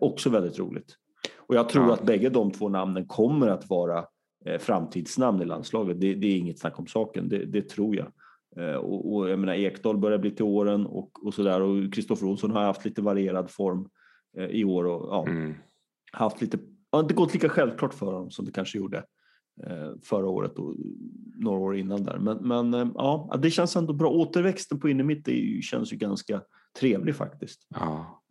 [0.00, 0.96] också väldigt roligt.
[1.36, 1.94] Och jag tror ja.
[1.94, 4.04] att bägge de två namnen kommer att vara
[4.58, 6.00] framtidsnamn i landslaget.
[6.00, 8.12] Det, det är inget snack om saken, det, det tror jag.
[8.58, 12.26] Eh, och, och jag menar Ekdal börjar bli till åren och, och sådär och Kristoffer
[12.26, 13.88] Olsson har haft lite varierad form
[14.38, 15.54] eh, i år och ja, mm.
[16.12, 16.58] haft lite,
[16.92, 18.96] har inte gått lika självklart för honom som det kanske gjorde
[19.66, 20.74] eh, förra året och
[21.36, 22.18] några år innan där.
[22.18, 24.10] Men, men ja, det känns ändå bra.
[24.10, 25.28] Återväxten på innermitt
[25.64, 26.42] känns ju ganska
[26.80, 27.66] trevlig faktiskt.
[27.68, 28.24] Ja.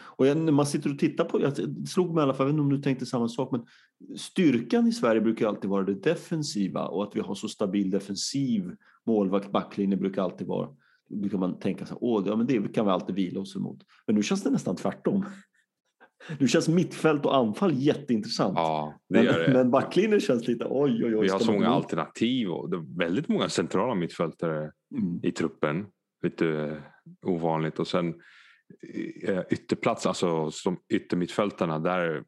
[0.00, 1.52] Och när man sitter och tittar på, jag
[1.88, 3.66] slog mig i alla fall, jag vet inte om du tänkte samma sak, men
[4.16, 8.76] styrkan i Sverige brukar alltid vara det defensiva och att vi har så stabil defensiv
[9.08, 10.68] målvakt, backlinje brukar alltid vara
[11.08, 13.56] då brukar man tänka så här, Åh, ja, men det kan vi alltid vila oss
[13.56, 13.78] emot.
[14.06, 15.24] Men nu känns det nästan tvärtom.
[16.38, 18.54] Nu känns mittfält och anfall jätteintressant.
[18.56, 19.52] Ja, det gör det.
[19.52, 21.22] Men backlinjen känns lite oj, oj, oj.
[21.22, 25.20] Vi har så många alternativ och väldigt många centrala mittfältare mm.
[25.22, 25.86] i truppen.
[26.22, 26.76] Lite
[27.26, 27.78] ovanligt.
[27.78, 28.14] Och sen
[29.24, 32.24] eh, ytterplats, alltså som yttermittfältarna, där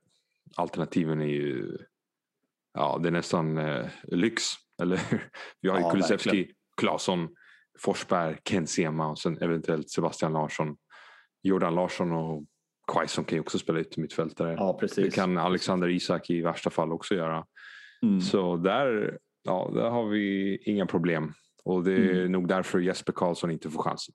[0.57, 1.79] alternativen är ju
[2.75, 4.43] ja, det är nästan eh, lyx.
[4.83, 5.01] Eller
[5.61, 7.29] Vi har ju ja, Kulusevski, Claesson,
[7.79, 10.77] Forsberg, Ken Sema och sen eventuellt Sebastian Larsson.
[11.43, 12.45] Jordan Larsson och
[12.93, 14.55] Quaison kan ju också spela yttermittfältare.
[14.59, 15.05] Ja, precis.
[15.05, 17.45] Det kan Alexander Isak i värsta fall också göra.
[18.03, 18.21] Mm.
[18.21, 21.33] Så där, ja, där har vi inga problem.
[21.65, 22.33] Och det är mm.
[22.33, 24.15] nog därför Jesper Karlsson inte får chansen.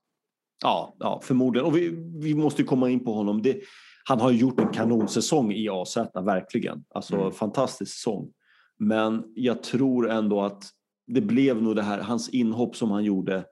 [0.62, 1.66] Ja, ja förmodligen.
[1.66, 1.90] Och vi,
[2.22, 3.42] vi måste komma in på honom.
[3.42, 3.60] Det,
[4.04, 6.84] han har gjort en kanonsäsong i AZ, verkligen.
[6.94, 7.32] Alltså mm.
[7.32, 8.32] fantastisk säsong.
[8.78, 10.64] Men jag tror ändå att
[11.06, 13.44] det blev nog det här, hans inhopp som han gjorde,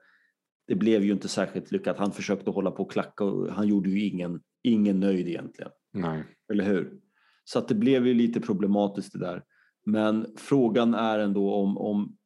[0.67, 1.97] det blev ju inte särskilt lyckat.
[1.97, 5.71] Han försökte hålla på och klacka och han gjorde ju ingen, ingen nöjd egentligen.
[5.93, 6.23] Nej.
[6.51, 6.99] Eller hur?
[7.43, 9.43] Så att det blev ju lite problematiskt det där.
[9.85, 12.17] Men frågan är ändå om, om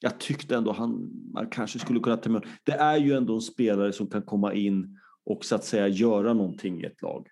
[0.00, 2.46] jag tyckte ändå han man kanske skulle kunna ta med.
[2.64, 6.32] Det är ju ändå en spelare som kan komma in och så att säga göra
[6.32, 7.26] någonting i ett lag.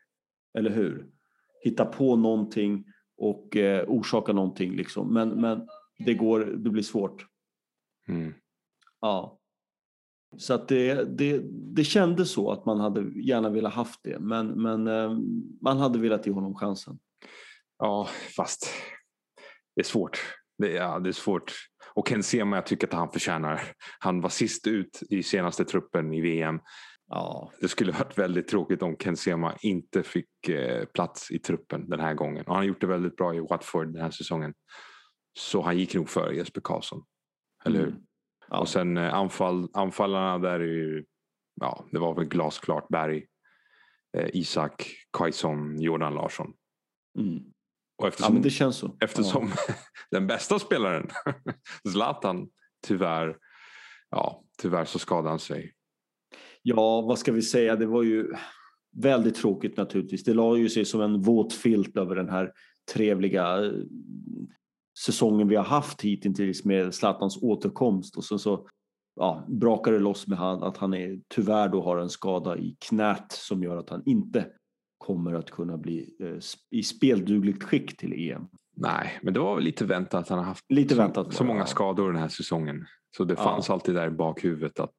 [0.58, 1.06] Eller hur?
[1.64, 2.84] Hitta på någonting
[3.16, 5.14] och eh, orsaka någonting liksom.
[5.14, 5.68] Men, men
[6.06, 7.26] det går, det blir svårt.
[8.08, 8.34] Mm.
[9.00, 9.38] Ja.
[10.36, 11.40] Så att det, det,
[11.74, 15.18] det kändes så att man hade gärna velat haft det, men, men eh,
[15.62, 16.98] man hade velat ge honom chansen.
[17.78, 18.70] Ja, fast
[19.76, 20.18] det är svårt.
[20.58, 21.52] Det, ja, det är svårt.
[21.94, 23.62] Och Ken Sema, jag tycker att han förtjänar.
[23.98, 26.60] Han var sist ut i senaste truppen i VM.
[27.10, 27.52] Ja.
[27.60, 32.00] Det skulle varit väldigt tråkigt om Ken Sema inte fick eh, plats i truppen den
[32.00, 32.44] här gången.
[32.46, 34.54] Och han har gjort det väldigt bra i Watford den här säsongen.
[35.38, 37.02] Så han gick nog före Jesper Karlsson.
[37.64, 37.88] Eller hur?
[37.88, 38.02] Mm.
[38.48, 38.60] Ja.
[38.60, 41.04] Och sen eh, anfall, anfallarna där är ju,
[41.60, 43.26] ja, det var väl glasklart Berg,
[44.16, 46.52] eh, Isak, Quaison, Jordan Larsson.
[47.18, 47.42] Mm.
[47.98, 48.96] Och eftersom, ja, det känns så.
[49.00, 49.74] Eftersom ja.
[50.10, 51.08] den bästa spelaren,
[51.92, 52.48] Zlatan,
[52.86, 53.36] tyvärr,
[54.10, 55.74] ja, tyvärr så skadade han sig.
[56.62, 58.34] Ja, vad ska vi säga, det var ju
[58.96, 60.24] väldigt tråkigt naturligtvis.
[60.24, 62.52] Det la ju sig som en våt filt över den här
[62.92, 63.72] trevliga eh,
[65.00, 68.66] säsongen vi har haft hittills med Zlatans återkomst och sen så
[69.16, 72.76] ja, brakar det loss med han, att han är, tyvärr då har en skada i
[72.88, 74.46] knät som gör att han inte
[74.98, 76.38] kommer att kunna bli eh,
[76.70, 78.46] i speldugligt skick till EM.
[78.76, 81.44] Nej, men det var väl lite väntat att han har haft lite väntat, så, så
[81.44, 82.86] många skador den här säsongen.
[83.16, 83.74] Så det fanns ja.
[83.74, 84.94] alltid där i bakhuvudet att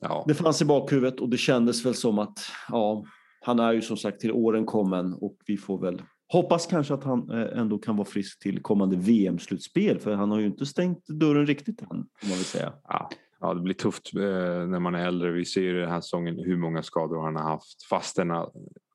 [0.00, 0.24] ja.
[0.28, 3.04] Det fanns i bakhuvudet och det kändes väl som att ja,
[3.40, 7.04] han är ju som sagt till åren kommen och vi får väl hoppas kanske att
[7.04, 11.06] han eh, ändå kan vara frisk till kommande VM-slutspel för han har ju inte stängt
[11.06, 12.72] dörren riktigt än, får man väl säga.
[12.88, 13.10] Ja.
[13.42, 14.22] Ja, det blir tufft eh,
[14.66, 15.30] när man är äldre.
[15.30, 17.82] Vi ser ju den här säsongen hur många skador han har haft.
[17.82, 18.32] Fastän,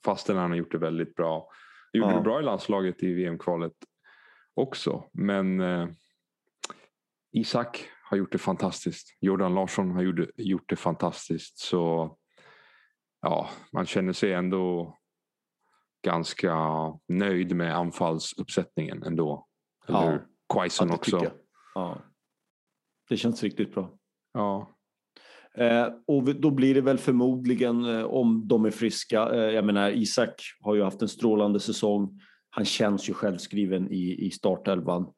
[0.05, 1.49] fastän han har gjort det väldigt bra.
[1.93, 2.17] Han gjorde ja.
[2.17, 3.73] det bra i landslaget i VM-kvalet
[4.53, 5.03] också.
[5.13, 5.87] Men eh,
[7.31, 9.17] Isak har gjort det fantastiskt.
[9.21, 11.57] Jordan Larsson har gjort gjort det fantastiskt.
[11.57, 12.15] Så
[13.21, 14.97] ja, man känner sig ändå
[16.05, 16.55] ganska
[17.07, 19.47] nöjd med anfallsuppsättningen ändå.
[19.87, 20.19] Eller ja,
[20.53, 21.31] Quaison också.
[21.75, 22.01] Ja.
[23.09, 23.97] Det känns riktigt bra.
[24.33, 24.71] Ja.
[25.57, 29.29] Eh, och då blir det väl förmodligen eh, om de är friska.
[29.29, 32.19] Eh, jag menar Isak har ju haft en strålande säsong.
[32.49, 35.13] Han känns ju självskriven i, i startelvan.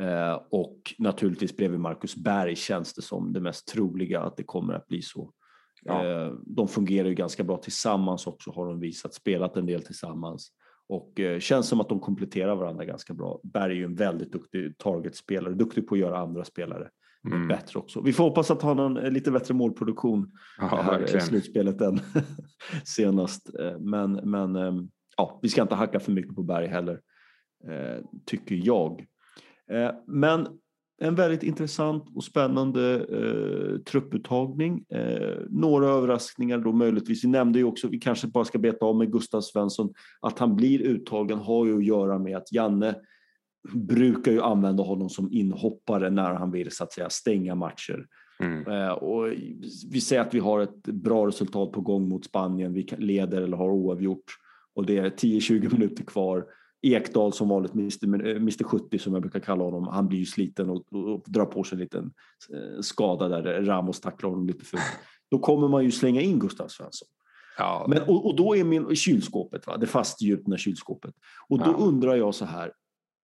[0.00, 4.74] Eh, och naturligtvis bredvid Marcus Berg känns det som det mest troliga att det kommer
[4.74, 5.32] att bli så.
[5.82, 6.06] Ja.
[6.06, 10.52] Eh, de fungerar ju ganska bra tillsammans också har de visat, spelat en del tillsammans.
[10.88, 13.40] Och eh, känns som att de kompletterar varandra ganska bra.
[13.42, 16.88] Berg är ju en väldigt duktig targetspelare, duktig på att göra andra spelare
[17.26, 17.48] mm.
[17.48, 18.00] bättre också.
[18.00, 22.00] Vi får hoppas att han har en lite bättre målproduktion ja, här i slutspelet än
[22.84, 23.58] senast.
[23.58, 27.00] Eh, men, men ehm, ja, vi ska inte hacka för mycket på Berg heller,
[27.68, 29.06] eh, tycker jag.
[29.70, 30.48] Eh, men
[30.98, 34.84] en väldigt intressant och spännande eh, trupputtagning.
[34.88, 37.24] Eh, några överraskningar då möjligtvis.
[37.24, 40.56] Vi nämnde ju också, vi kanske bara ska beta av med Gustav Svensson, att han
[40.56, 42.94] blir uttagen har ju att göra med att Janne
[43.72, 48.06] brukar ju använda honom som inhoppare när han vill så att säga stänga matcher.
[48.40, 48.66] Mm.
[48.66, 49.32] Eh, och
[49.90, 53.56] vi säger att vi har ett bra resultat på gång mot Spanien, vi leder eller
[53.56, 54.24] har oavgjort
[54.74, 56.44] och det är 10-20 minuter kvar.
[56.94, 60.92] Ekdal som vanligt, Mr, 70 som jag brukar kalla honom, han blir ju sliten och,
[60.92, 62.12] och drar på sig en liten
[62.52, 64.78] eh, skada där Ramos tacklar honom lite för
[65.30, 67.08] Då kommer man ju slänga in Gustav Svensson.
[67.58, 67.86] Ja.
[67.88, 69.76] Men, och, och, då är min kylskåpet, va?
[69.76, 71.14] det fastgjutna kylskåpet.
[71.48, 71.84] Och då ja.
[71.84, 72.72] undrar jag så här,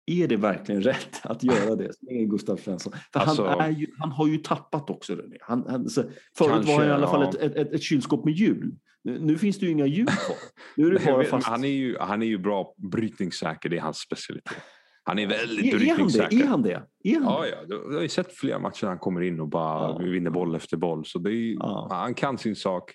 [0.05, 1.91] är det verkligen rätt att göra det
[2.25, 2.93] Gustav Svensson?
[3.13, 5.17] För alltså, han, ju, han, har ju tappat också.
[5.41, 7.39] Han, han, förut kanske, var han i alla fall ja.
[7.39, 8.75] ett, ett, ett kylskåp med hjul.
[9.03, 10.37] Nu, nu, finns det ju inga hjul kvar.
[10.75, 11.47] Nu är det bara fast...
[11.47, 14.63] han, är ju, han är ju bra brytningssäker, det är hans specialitet.
[15.03, 16.43] Han är väldigt är, brytningssäker.
[16.43, 16.83] Är han det?
[17.03, 17.65] Är han ja, ja.
[17.67, 19.97] Du, har ju sett flera matcher han kommer in och bara ja.
[19.97, 21.05] vinner boll efter boll.
[21.05, 21.87] Så det är, ja.
[21.91, 22.91] Han kan sin sak.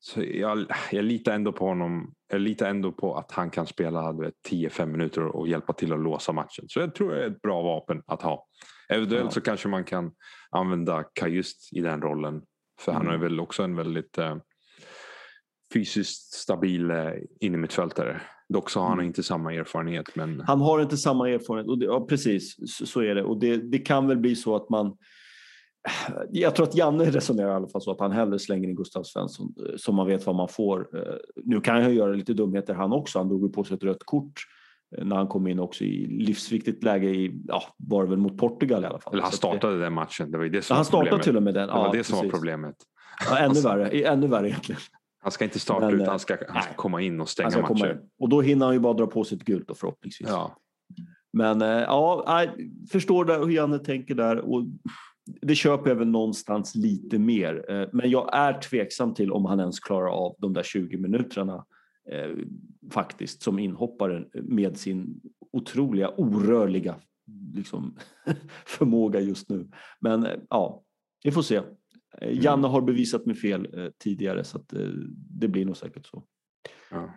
[0.00, 2.14] Så jag, jag litar ändå på honom.
[2.32, 4.12] Jag litar ändå på att han kan spela
[4.50, 6.64] 10-5 minuter och hjälpa till att låsa matchen.
[6.68, 8.46] Så jag tror det är ett bra vapen att ha.
[8.88, 9.30] Eventuellt ja.
[9.30, 10.12] så kanske man kan
[10.50, 12.42] använda Kajust i den rollen.
[12.80, 13.06] För mm.
[13.06, 14.36] han är väl också en väldigt eh,
[15.72, 18.20] fysiskt stabil eh, innermittfältare.
[18.48, 19.06] Dock så har han mm.
[19.06, 20.06] inte samma erfarenhet.
[20.14, 20.40] Men...
[20.40, 21.68] Han har inte samma erfarenhet.
[21.68, 23.22] Och det, ja, precis, så, så, är det.
[23.22, 24.96] Och det, det kan väl bli så att man
[26.30, 29.02] jag tror att Janne resonerar i alla fall så att han hellre slänger in Gustav
[29.02, 30.88] Svensson eh, så man vet vad man får.
[30.96, 33.18] Eh, nu kan han göra lite dumheter han också.
[33.18, 34.32] Han drog på sig ett rött kort
[34.96, 38.38] eh, när han kom in också i livsviktigt läge i, ja, var det väl mot
[38.38, 39.12] Portugal i alla fall.
[39.12, 40.30] Eller han startade det, den matchen.
[40.30, 41.24] Det var det som han startade problemet.
[41.24, 41.68] till och med den.
[41.68, 42.32] Det var ja, det som precis.
[42.32, 42.76] var problemet.
[43.30, 44.80] Ja, ännu värre, ännu värre egentligen.
[45.20, 48.00] Han ska inte starta utan han ska, han ska komma in och stänga matcher.
[48.18, 50.28] Och då hinner han ju bara dra på sig ett gult då förhoppningsvis.
[50.28, 50.56] Ja.
[51.32, 54.38] Men ja, jag förstår hur Janne tänker där.
[54.38, 54.64] Och
[55.42, 57.64] det köper jag väl någonstans lite mer.
[57.70, 61.66] Eh, men jag är tveksam till om han ens klarar av de där 20 minuterna
[62.10, 62.30] eh,
[62.90, 65.20] faktiskt som inhoppare med sin
[65.52, 66.94] otroliga orörliga
[67.54, 67.96] liksom,
[68.66, 69.70] förmåga just nu.
[70.00, 70.82] Men eh, ja,
[71.24, 71.60] vi får se.
[72.20, 72.40] Mm.
[72.40, 74.74] Janne har bevisat mig fel tidigare så att,
[75.30, 76.24] det blir nog säkert så.
[76.90, 77.10] Ja.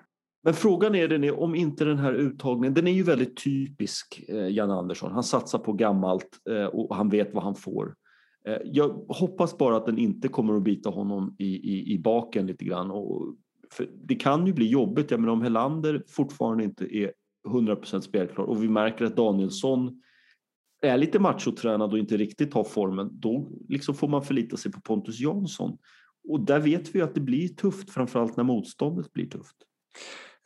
[0.44, 4.24] Men frågan är den är, om inte den här uttagningen, den är ju väldigt typisk
[4.28, 5.12] eh, Jan Andersson.
[5.12, 7.96] Han satsar på gammalt eh, och han vet vad han får.
[8.46, 12.48] Eh, jag hoppas bara att den inte kommer att bita honom i, i, i baken
[12.48, 12.92] lite grann.
[12.92, 13.36] Och,
[14.04, 17.12] det kan ju bli jobbigt, jag menar om Helander fortfarande inte är
[17.48, 20.02] 100% spelklar och vi märker att Danielsson
[20.88, 24.82] är lite machotränad och inte riktigt har formen, då liksom får man förlita sig på
[24.82, 25.78] Pontus Jansson.
[26.30, 29.56] Och där vet vi att det blir tufft, framförallt när motståndet blir tufft.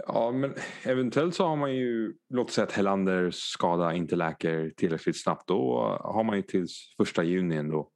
[0.08, 5.24] Ja, men eventuellt så har man ju, låt säga att Helanders skada inte läker tillräckligt
[5.24, 5.48] snabbt.
[5.48, 7.92] Då har man ju tills första juni ändå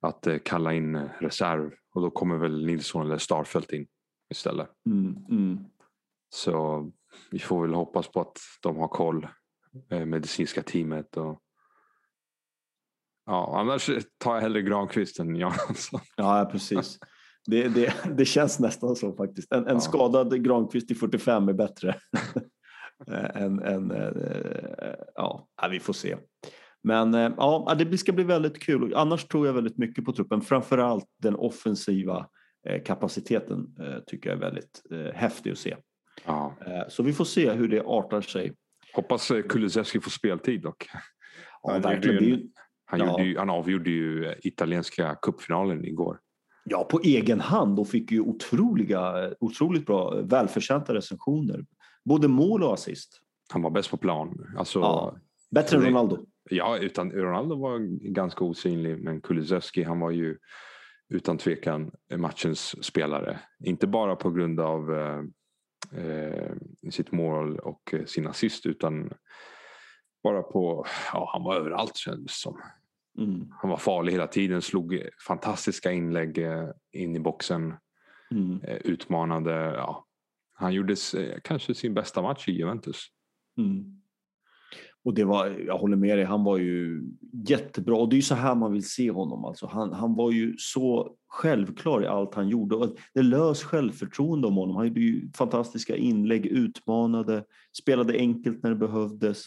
[0.00, 3.86] att eh, kalla in reserv och då kommer väl Nilsson eller Starfelt in
[4.30, 4.68] istället.
[4.86, 5.58] Mm, mm.
[6.28, 6.86] Så
[7.30, 9.28] vi får väl hoppas på att de har koll,
[9.90, 11.16] eh, medicinska teamet.
[11.16, 11.40] Och...
[13.26, 16.00] Ja, annars tar jag hellre Granqvist än Jansson.
[16.16, 16.98] Ja, precis.
[17.46, 19.52] Det, det, det känns nästan så faktiskt.
[19.52, 19.80] En, en ja.
[19.80, 21.96] skadad Granqvist i 45 är bättre.
[23.34, 26.16] än, än, äh, ja, vi får se.
[26.82, 28.94] Men äh, ja, det ska bli väldigt kul.
[28.94, 30.40] Annars tror jag väldigt mycket på truppen.
[30.40, 32.28] Framförallt den offensiva
[32.68, 33.66] äh, kapaciteten
[34.06, 34.82] tycker jag är väldigt
[35.14, 35.76] häftig att se.
[36.24, 36.54] Ja.
[36.88, 38.54] Så vi får se hur det artar sig.
[38.94, 40.88] Hoppas Kulusevski får speltid dock.
[41.62, 42.24] Ja, verkligen.
[42.24, 42.48] Ju,
[42.86, 43.22] han, ja.
[43.22, 46.18] Ju, han avgjorde ju italienska cupfinalen igår.
[46.64, 51.64] Ja, på egen hand och fick ju otroliga, otroligt bra välförtjänta recensioner.
[52.04, 53.20] Både mål och assist.
[53.52, 54.54] Han var bäst på plan.
[54.58, 55.16] Alltså, ja,
[55.50, 56.26] bättre än Ronaldo.
[56.50, 57.78] Ja, utan Ronaldo var
[58.12, 60.38] ganska osynlig men Kulusevski han var ju
[61.08, 63.40] utan tvekan matchens spelare.
[63.64, 65.22] Inte bara på grund av eh,
[66.02, 66.52] eh
[66.90, 69.10] sitt mål och sin assist utan
[70.22, 72.60] bara på, ja han var överallt kändes som.
[73.18, 73.52] Mm.
[73.60, 77.74] Han var farlig hela tiden, slog fantastiska inlägg eh, in i boxen.
[78.30, 78.60] Mm.
[78.62, 79.52] Eh, utmanade.
[79.52, 80.06] Ja.
[80.52, 80.96] Han gjorde
[81.44, 83.06] kanske sin bästa match i Juventus.
[83.58, 83.96] Mm.
[85.04, 87.02] Och det var, jag håller med dig, han var ju
[87.48, 87.96] jättebra.
[87.96, 89.44] Och det är ju så här man vill se honom.
[89.44, 92.76] Alltså han, han var ju så självklar i allt han gjorde.
[92.76, 94.76] Och det lös självförtroende om honom.
[94.76, 97.44] Han gjorde ju fantastiska inlägg, utmanade,
[97.82, 99.46] spelade enkelt när det behövdes.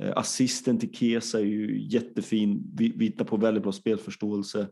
[0.00, 4.68] Eh, assisten till Kesa är ju jättefin, vittnar på väldigt bra spelförståelse.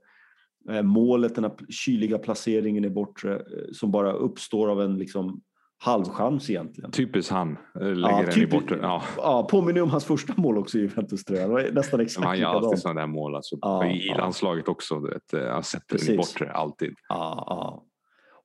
[0.71, 5.41] Eh, målet, den här kyliga placeringen i bortre eh, som bara uppstår av en liksom
[5.79, 6.91] halvchans egentligen.
[6.91, 8.79] Typiskt han, lägger ja, den typ, i bortre.
[8.83, 9.03] Ja.
[9.17, 11.75] ja, påminner om hans första mål också i Juventus-tröjan.
[11.75, 13.35] Nästan exakt Han gör alltid sådana där mål.
[13.35, 13.59] Alltså.
[13.61, 14.17] Ja, I ja.
[14.17, 14.99] landslaget också.
[14.99, 16.95] Vet, han sätter den i bortre, alltid.
[17.09, 17.85] Ja, ja.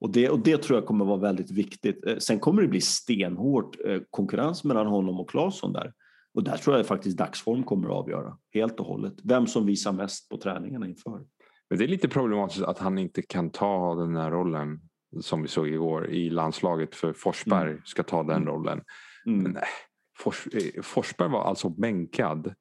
[0.00, 2.04] Och det, och det tror jag kommer vara väldigt viktigt.
[2.18, 3.76] Sen kommer det bli stenhårt
[4.10, 5.92] konkurrens mellan honom och Claesson där.
[6.34, 9.14] Och där tror jag faktiskt dagsform kommer att avgöra helt och hållet.
[9.24, 11.26] Vem som visar mest på träningarna inför.
[11.70, 14.80] Men det är lite problematiskt att han inte kan ta den här rollen
[15.20, 17.82] som vi såg igår i landslaget för Forsberg mm.
[17.84, 18.48] ska ta den mm.
[18.48, 18.82] rollen.
[19.26, 19.42] Mm.
[19.42, 19.68] Men nej,
[20.18, 22.54] Fors, eh, Forsberg var alltså bänkad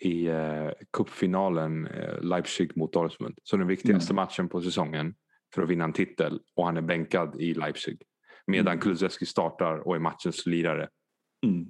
[0.00, 3.38] i eh, cupfinalen eh, Leipzig mot Dortmund.
[3.42, 4.22] Så den viktigaste mm.
[4.22, 5.14] matchen på säsongen
[5.54, 8.02] för att vinna en titel och han är bänkad i Leipzig.
[8.46, 8.80] Medan mm.
[8.80, 10.88] Kulusevski startar och är matchens lirare.
[11.46, 11.66] Mm.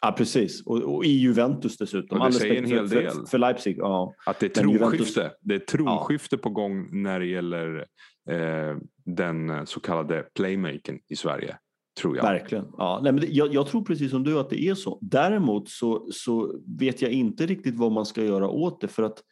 [0.00, 0.66] Ja, precis.
[0.66, 2.20] Och, och, i Juventus dessutom.
[2.20, 3.10] Och det säger en hel för, del.
[3.10, 4.14] För, för Leipzig, ja.
[4.26, 5.20] Att det är tronskifte.
[5.20, 5.38] Juventus...
[5.40, 6.42] Det är tronskifte ja.
[6.42, 7.86] på gång när det gäller
[8.30, 11.56] eh, den så kallade playmaken i Sverige.
[12.00, 12.22] Tror jag.
[12.22, 12.66] Verkligen.
[12.78, 14.98] Ja, nej, men det, jag, jag, tror precis som du att det är så.
[15.00, 18.88] Däremot så, så vet jag inte riktigt vad man ska göra åt det.
[18.88, 19.22] För att,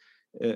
[0.42, 0.54] eh,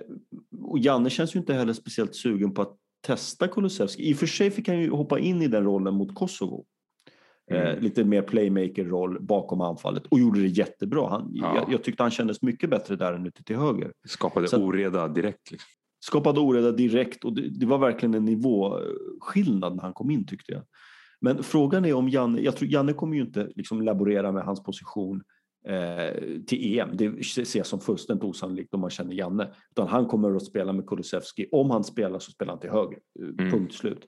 [0.62, 4.10] och Janne känns ju inte heller speciellt sugen på att testa Kulusevski.
[4.10, 6.64] I och för sig fick han ju hoppa in i den rollen mot Kosovo.
[7.54, 7.82] Eh, mm.
[7.82, 11.08] lite mer playmaker-roll bakom anfallet och gjorde det jättebra.
[11.08, 11.56] Han, ja.
[11.56, 13.92] jag, jag, tyckte han kändes mycket bättre där än ute till höger.
[14.08, 15.50] Skapade Så, oreda direkt.
[15.50, 15.68] Liksom.
[16.00, 20.52] Skapade oreda direkt och det, det, var verkligen en nivåskillnad när han kom in tyckte
[20.52, 20.62] jag.
[21.20, 24.62] Men frågan är om Janne, jag tror Janne kommer ju inte liksom laborera med hans
[24.62, 25.22] position
[25.68, 26.88] eh, till EM.
[26.92, 29.54] Det ser jag som fullständigt osannolikt om man känner Janne.
[29.70, 31.48] Utan han kommer att spela med Kulusevski.
[31.52, 32.98] Om han spelar så spelar han till höger.
[33.18, 33.50] Mm.
[33.50, 34.06] Punkt slut.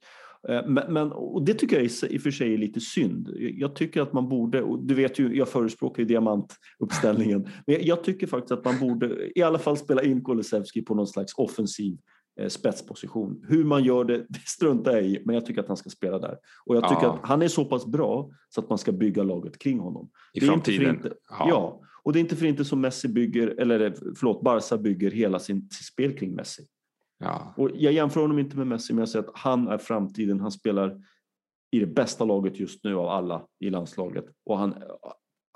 [0.48, 3.30] Eh, men, men, och det tycker jag i och för sig är lite synd.
[3.37, 8.04] Jag tycker att man borde, och du vet ju, jag förespråkar ju diamantuppställningen, men jag
[8.04, 11.98] tycker faktiskt att man borde i alla fall spela in Kulusevski på någon slags offensiv
[12.40, 13.44] eh, spetsposition.
[13.48, 16.18] Hur man gör det, det struntar jag i, men jag tycker att han ska spela
[16.18, 16.37] där.
[16.64, 17.14] Och jag tycker ja.
[17.14, 20.10] att han är så pass bra så att man ska bygga laget kring honom.
[20.33, 20.94] I det framtiden?
[20.94, 21.46] Inte, ja.
[21.48, 21.81] ja.
[22.02, 25.68] och det är inte för inte som Messi bygger, eller förlåt, Barca bygger hela sin,
[25.71, 26.62] sitt spel kring Messi.
[27.25, 27.54] Ja.
[27.56, 30.40] Och jag jämför honom inte med Messi, men jag säger att han är framtiden.
[30.40, 31.00] Han spelar
[31.70, 34.25] i det bästa laget just nu av alla i landslaget.
[34.44, 34.75] Och han,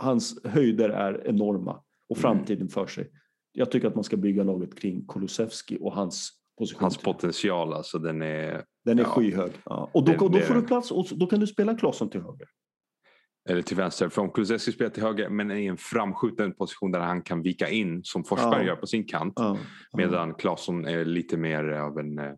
[0.02, 2.22] hans höjder är enorma och mm.
[2.22, 2.68] framtiden mm.
[2.68, 3.10] för sig.
[3.52, 6.82] Jag tycker att man ska bygga laget kring Kulusevski och hans position.
[6.82, 8.64] Hans potential alltså, den är...
[8.84, 9.08] Den är ja.
[9.08, 9.52] skyhög.
[9.64, 9.90] Ja.
[9.94, 12.48] Och då, det, då får du plats och då kan du spela Claesson till höger.
[13.48, 14.08] Eller till vänster.
[14.08, 17.42] För om Kulusevski spelar till höger men är i en framskjuten position där han kan
[17.42, 18.66] vika in som Forsberg Ja.
[18.66, 19.32] gör på sin kant.
[19.36, 19.58] Ja,
[19.92, 22.32] Medan Claesson är lite mer av en, eh,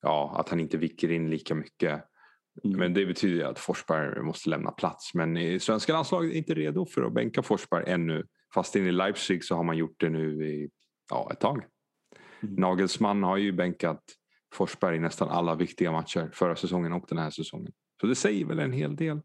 [0.00, 2.04] ja att han inte viker in lika mycket.
[2.64, 2.78] Mm.
[2.78, 5.14] Men det betyder att Forsberg måste lämna plats.
[5.14, 8.24] Men i svenska landslaget är inte redo för att bänka Forsberg ännu.
[8.54, 10.70] Fast in i Leipzig så har man gjort det nu i
[11.10, 11.64] ja, ett tag.
[12.42, 12.54] Mm.
[12.54, 14.02] Nagelsmann har ju bänkat
[14.54, 17.72] Forsberg i nästan alla viktiga matcher förra säsongen och den här säsongen.
[18.00, 19.20] Så det säger väl en hel del.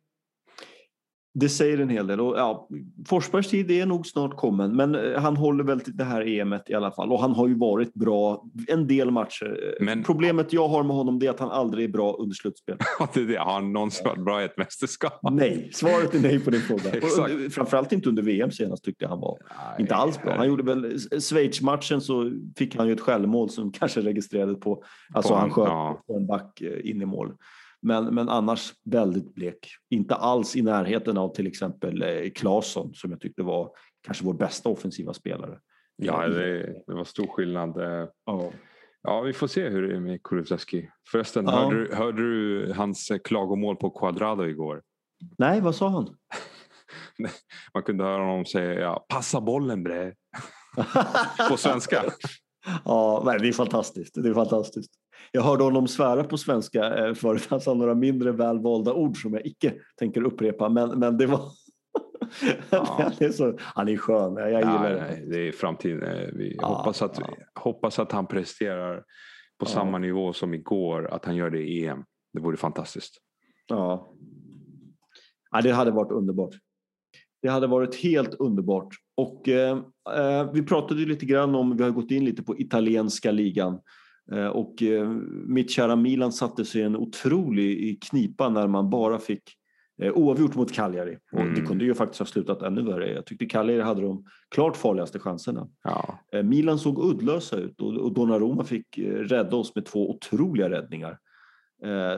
[1.36, 2.20] Det säger en hel del.
[2.22, 2.68] Och, ja,
[3.08, 6.70] Forsbergs tid är nog snart kommen, men eh, han håller väl till det här EMet
[6.70, 7.12] i alla fall.
[7.12, 9.76] Och han har ju varit bra en del matcher.
[9.80, 12.78] Men- Problemet jag har med honom är att han aldrig är bra under slutspel.
[13.14, 13.36] Det är det.
[13.38, 15.20] Har han någonsin varit bra i ett mästerskap?
[15.32, 16.82] Nej, svaret är nej på din fråga.
[16.90, 17.32] Och Exakt.
[17.34, 19.38] under, framförallt inte under VM senast tyckte jag han var.
[19.50, 20.36] Nej, Inte alls bra.
[20.38, 25.34] Han gjorde väl Schweiz-matchen så fick han ju ett självmål som kanske registrerades på, alltså
[25.34, 26.04] På han sköt ja.
[26.08, 27.34] på en back eh, in i mål.
[27.84, 29.68] Men, men annars väldigt blek.
[29.90, 33.70] Inte alls i närheten av till exempel eh, Claesson som jag tyckte var
[34.06, 35.60] kanske vår bästa offensiva spelare.
[35.96, 37.78] Ja, det, det var stor skillnad.
[37.78, 38.52] Eh, Ja.
[39.08, 40.90] Ja, vi får se hur det är med Kulusevski.
[41.12, 41.52] Förresten, Ja.
[41.52, 44.82] hörde, du, hörde du hans eh, klagomål på Quadrado igår?
[45.38, 46.16] Nej, vad sa han?
[47.74, 50.14] Man kunde höra honom säga passa bollen bre.
[51.50, 52.04] På svenska.
[52.86, 54.24] Ja, nej, det är fantastiskt.
[54.24, 54.92] Det är fantastiskt.
[55.32, 57.48] Jag hörde honom svära på svenska eh, förut.
[57.50, 60.70] Han sa några mindre välvalda ord som jag icke tänker upprepa.
[60.70, 61.42] Men, men det var...
[62.70, 62.86] Ja.
[63.00, 64.36] han, är så, han är skön.
[64.36, 65.00] Jag Ja, gillar det.
[65.02, 66.04] nej, det är framtiden.
[66.04, 67.34] Eh, Vi Ja, hoppas, att, ja.
[67.62, 69.04] hoppas att han presterar på
[69.60, 69.66] Ja.
[69.66, 71.08] samma nivå som igår.
[71.14, 72.04] Att han gör det i EM.
[72.34, 73.18] Det vore fantastiskt.
[73.68, 74.14] Ja.
[75.52, 76.56] ja, det hade varit underbart.
[77.42, 78.88] Det hade varit helt underbart.
[79.18, 79.78] Och eh,
[80.18, 83.80] eh, vi pratade lite grann om, vi har gått in lite på italienska ligan.
[84.32, 85.10] Eh, och eh,
[85.48, 89.42] mitt kära Milan satte sig i en otrolig knipa när man bara fick
[90.02, 91.18] eh, oavgjort mot Cagliari.
[91.32, 91.66] Och det Mm.
[91.66, 93.14] kunde ju faktiskt ha slutat ännu värre.
[93.14, 95.68] Jag tyckte Cagliari hade de klart farligaste chanserna.
[95.84, 101.18] Ja, Milan såg uddlösa ut och, Donnarumma fick rädda oss med två otroliga räddningar.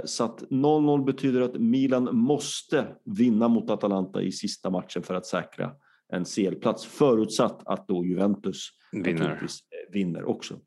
[0.06, 5.26] Så att 0-0 betyder att Milan måste vinna mot Atalanta i sista matchen för att
[5.26, 5.72] säkra
[6.14, 9.39] en CL-plats förutsatt att då Juventus vinner.
[9.91, 10.60] vinner också.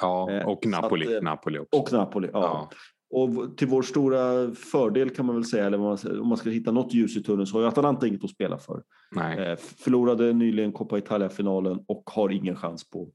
[0.00, 1.06] Ja, Eh, och Napoli.
[1.06, 1.78] att, eh, Napoli också.
[1.80, 2.40] Och Napoli, ja.
[2.42, 2.70] Ja.
[3.16, 5.78] Och till vår stora fördel kan man väl säga, eller
[6.20, 8.58] om man ska hitta något ljus i tunneln så har ju Atalanta inget att spela
[8.58, 8.82] för.
[9.10, 9.38] Nej.
[9.38, 13.08] Eh, förlorade nyligen Coppa Italia-finalen och har ingen chans på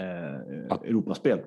[0.00, 1.40] eh, Att- Europaspel.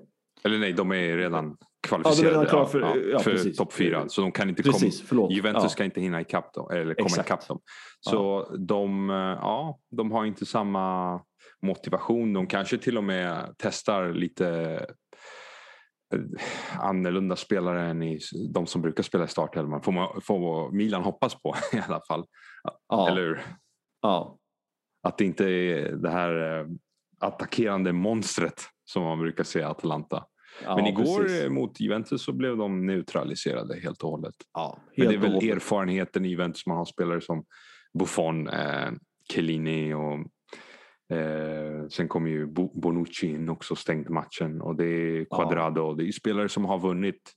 [0.43, 3.57] Eller nej, de är redan Ja, kvalificerade de är redan för- ja, för precis.
[3.57, 4.09] topp fyra.
[4.09, 4.73] Så de kan inte komma.
[4.73, 5.31] Precis, förlåt.
[5.31, 5.69] Juventus ja.
[5.69, 7.27] ska inte hinna ikapp dem, eller komma Exakt.
[7.27, 7.59] ikapp dem.
[7.99, 9.09] Så de,
[9.41, 11.19] ja, de har inte samma
[11.61, 12.33] motivation.
[12.33, 14.49] De kanske till och med testar lite
[16.13, 16.19] eh,
[16.79, 18.19] annorlunda spelare än i
[18.53, 19.81] de som brukar spela i startelvan.
[19.81, 22.25] Får, man, får Milan hoppas på i alla fall.
[22.87, 23.41] Ja, Eller hur?
[24.01, 24.37] ja.
[25.03, 26.65] Att det inte är det här eh,
[27.19, 30.25] attackerande monstret som man brukar se i Atalanta.
[30.63, 31.49] ja, Men igår precis.
[31.49, 34.35] mot Juventus så blev de neutraliserade helt och hållet.
[34.53, 37.45] Ja, Men det är helt väl erfarenheten i Juventus man har spelare som
[37.99, 38.91] Buffon, eh,
[39.33, 40.19] Chiellini och
[41.11, 45.93] eh, sen kommer ju Bo- Bonucci in också stängt matchen och det är Quadrado.
[45.93, 47.31] Det är spelare som har vunnit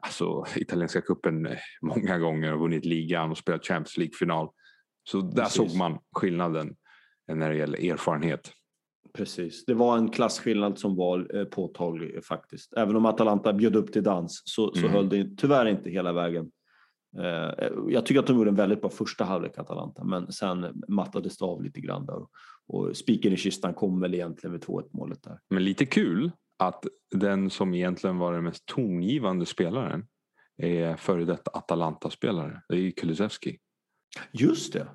[0.00, 4.48] alltså, italienska cupen eh, många gånger och vunnit ligan och spelat Champions League-final.
[5.04, 5.56] Så där Precis.
[5.56, 6.74] såg man skillnaden
[7.30, 8.52] eh, när det gäller erfarenhet.
[9.14, 9.64] Precis.
[9.64, 12.72] Det var en klassskillnad som var eh, påtaglig faktiskt.
[12.72, 14.90] Även om Atalanta bjöd upp till dans så, så Mm.
[14.92, 16.50] höll det tyvärr inte hela vägen.
[17.88, 21.44] Jag tycker att de gjorde en väldigt bra första halvlek Atalanta men sen mattades det
[21.44, 22.26] av lite grann där.
[22.72, 25.38] Och spiken i kistan kom väl egentligen med 2-1 målet där.
[25.50, 30.06] Men lite kul att den som egentligen var den mest tongivande spelaren
[30.56, 32.62] är före detta Atalanta-spelare.
[32.68, 33.58] Det är ju Kulusevski.
[34.32, 34.86] Just det!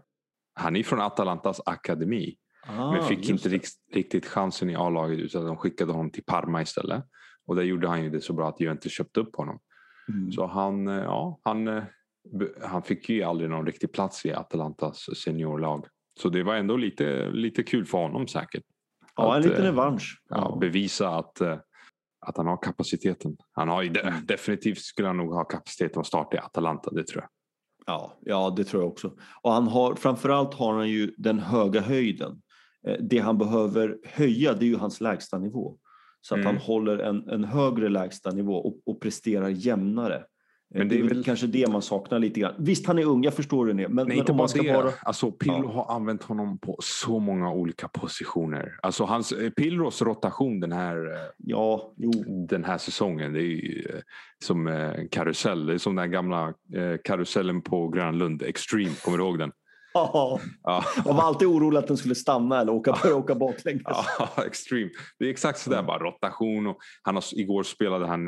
[0.54, 5.46] Han är från Atalantas akademi Ah, men fick inte rikt, riktigt chansen i A-laget utan
[5.46, 7.04] de skickade honom till Parma istället.
[7.48, 9.60] Och där gjorde han ju det så bra att Juventus köpte upp honom.
[10.10, 10.32] Mm.
[10.32, 11.84] Så han, eh, ja, han, eh,
[12.62, 15.86] han fick ju aldrig någon riktig plats i Atalantas seniorlag.
[16.20, 18.64] Så det var ändå lite, lite kul för honom säkert.
[19.16, 20.22] Ja, en att, liten eh, revansch.
[20.30, 21.58] ja, bevisa att, eh,
[22.26, 23.38] att han har kapaciteten.
[23.52, 27.22] Han har de, definitivt skulle han nog ha kapaciteten att starta i Atalanta, det tror
[27.24, 27.30] jag.
[27.88, 29.14] Ja, ja, det tror jag också.
[29.42, 32.42] Och han har, framförallt har han ju den höga höjden.
[32.88, 35.78] Eh, Det han behöver höja det är ju hans lägsta nivå.
[36.22, 36.48] Så att Mm.
[36.56, 40.24] han håller en, en högre lägsta nivå och, och presterar jämnare
[40.78, 42.54] Men det är väl kanske det man saknar lite grann.
[42.58, 43.74] Visst, han är ung, jag förstår det.
[43.74, 44.74] Men, Nej, men inte bara man det.
[44.74, 44.92] vara...
[45.04, 45.84] Alltså, Pirlo Ja.
[45.86, 48.80] har använt honom på så många olika positioner.
[48.84, 52.12] Alltså, hans, eh, Pirlos rotation den här, eh, Ja, jo.
[52.50, 54.00] den här säsongen, det är ju eh,
[54.44, 55.66] som en karusell.
[55.66, 56.54] Det är som den gamla
[57.04, 59.52] karusellen på Grönlund, Extreme, kommer du ihåg den?
[59.94, 60.84] Ja, Ja.
[61.06, 63.84] jag var alltid orolig att den skulle stanna eller åka, börja åka baklänges.
[63.86, 64.90] Ja, extreme.
[65.20, 66.68] Det är exakt sådär, bara rotation.
[66.68, 68.28] Och han har, igår spelade han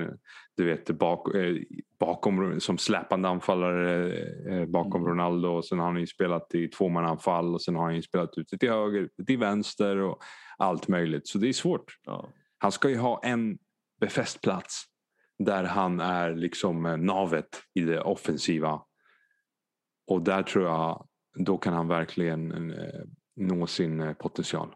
[0.57, 1.55] du vet, bak, eh,
[1.99, 4.13] bakom, som släpande anfallare
[4.49, 5.09] eh, bakom Mm.
[5.09, 5.49] Ronaldo.
[5.49, 8.57] Och sen har han ju spelat i tvåmananfall och sen har han ju spelat ute
[8.57, 10.23] till höger, ute till vänster och
[10.57, 11.27] allt möjligt.
[11.27, 11.97] Så det är svårt.
[12.05, 12.29] Ja.
[12.57, 13.57] Han ska ju ha en
[13.99, 14.85] befäst plats
[15.39, 18.81] där han är liksom eh, navet i det offensiva.
[20.07, 21.07] Och där tror jag,
[21.45, 23.01] då kan han verkligen eh,
[23.35, 24.75] nå sin eh, potential.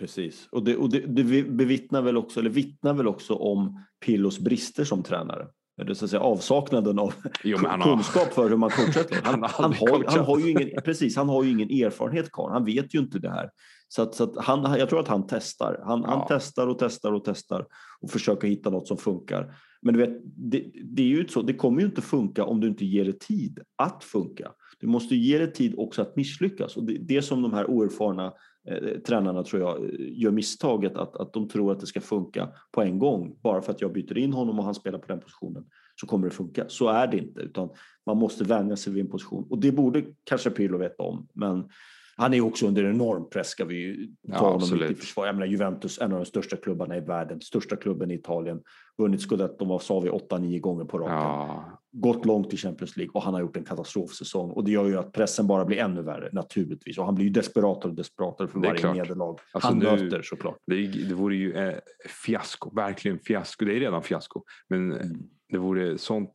[0.00, 0.48] Precis.
[0.52, 4.84] Och det, och det, det bevittnar väl också, eller vittnar väl också om Pillos brister
[4.84, 5.46] som tränare.
[5.80, 9.10] Eller så att säga avsaknaden av Jo, han har- kunskap för hur man coachar ett
[9.10, 9.18] lag.
[9.24, 12.32] Han, Han har han, har, han har ju ingen, precis, han har ju ingen erfarenhet
[12.32, 12.50] kvar.
[12.50, 13.50] Han vet ju inte det här.
[13.88, 15.80] Så, att, så att han, jag tror att han testar.
[15.84, 16.26] Han, han Ja.
[16.28, 17.66] testar och testar och testar
[18.00, 19.54] och försöker hitta något som funkar.
[19.82, 21.42] Men du vet, det, det är ju så.
[21.42, 24.50] Det kommer ju inte funka om du inte ger det tid att funka.
[24.80, 26.76] Du måste ge det tid också att misslyckas.
[26.76, 28.32] Och det, det som de här oerfarna
[28.68, 32.48] eh, tränarna tror jag eh, gör misstaget att, att de tror att det ska funka
[32.70, 33.36] på en gång.
[33.42, 35.64] Bara för att jag byter in honom och han spelar på den positionen
[36.00, 36.64] så kommer det funka.
[36.68, 37.68] Så är det inte, utan
[38.06, 39.46] man måste vänja sig vid en position.
[39.50, 41.28] Och det borde kanske Pirlo veta om.
[41.32, 41.68] Men
[42.16, 44.90] han är också under enorm press ska vi ju ta Ja, honom absolut.
[44.90, 45.26] i försvar.
[45.26, 48.60] Jag menar Juventus, en av de största klubbarna i världen, största klubben i Italien,
[48.98, 53.12] vunnit scudetton vad sa vi, 8-9 gånger på raken Ja, gått långt i Champions League
[53.12, 54.50] och han har gjort en katastrofsäsong.
[54.50, 56.98] Och det gör ju att pressen bara blir ännu värre naturligtvis.
[56.98, 58.96] Och han blir ju desperatare och desperatare för varje klart.
[58.96, 60.56] nederlag Alltså, han nu- möter såklart.
[60.66, 61.78] det, det vore ju eh,
[62.24, 63.64] fiasko, verkligen fiasko.
[63.64, 64.42] Det är redan fiasko.
[64.68, 65.18] Men eh, Mm.
[65.48, 66.32] det vore sånt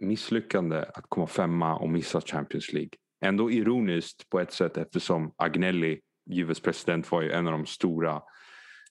[0.00, 2.90] misslyckande att komma femma och missa Champions League.
[3.24, 8.22] Ändå ironiskt på ett sätt eftersom Agnelli, Juves president, var ju en av de stora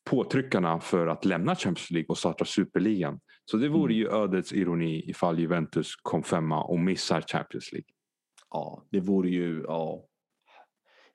[0.09, 3.19] påtryckarna för att lämna Champions League och starta superligan.
[3.51, 3.97] Så det vore Mm.
[3.97, 7.87] ju ödets ironi ifall Juventus kom femma och missar Champions League.
[8.49, 10.05] Ja, det vore ju, ja.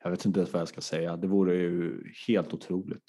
[0.03, 1.17] Jag vet inte ens vad jag ska säga.
[1.17, 3.03] Det vore ju helt otroligt.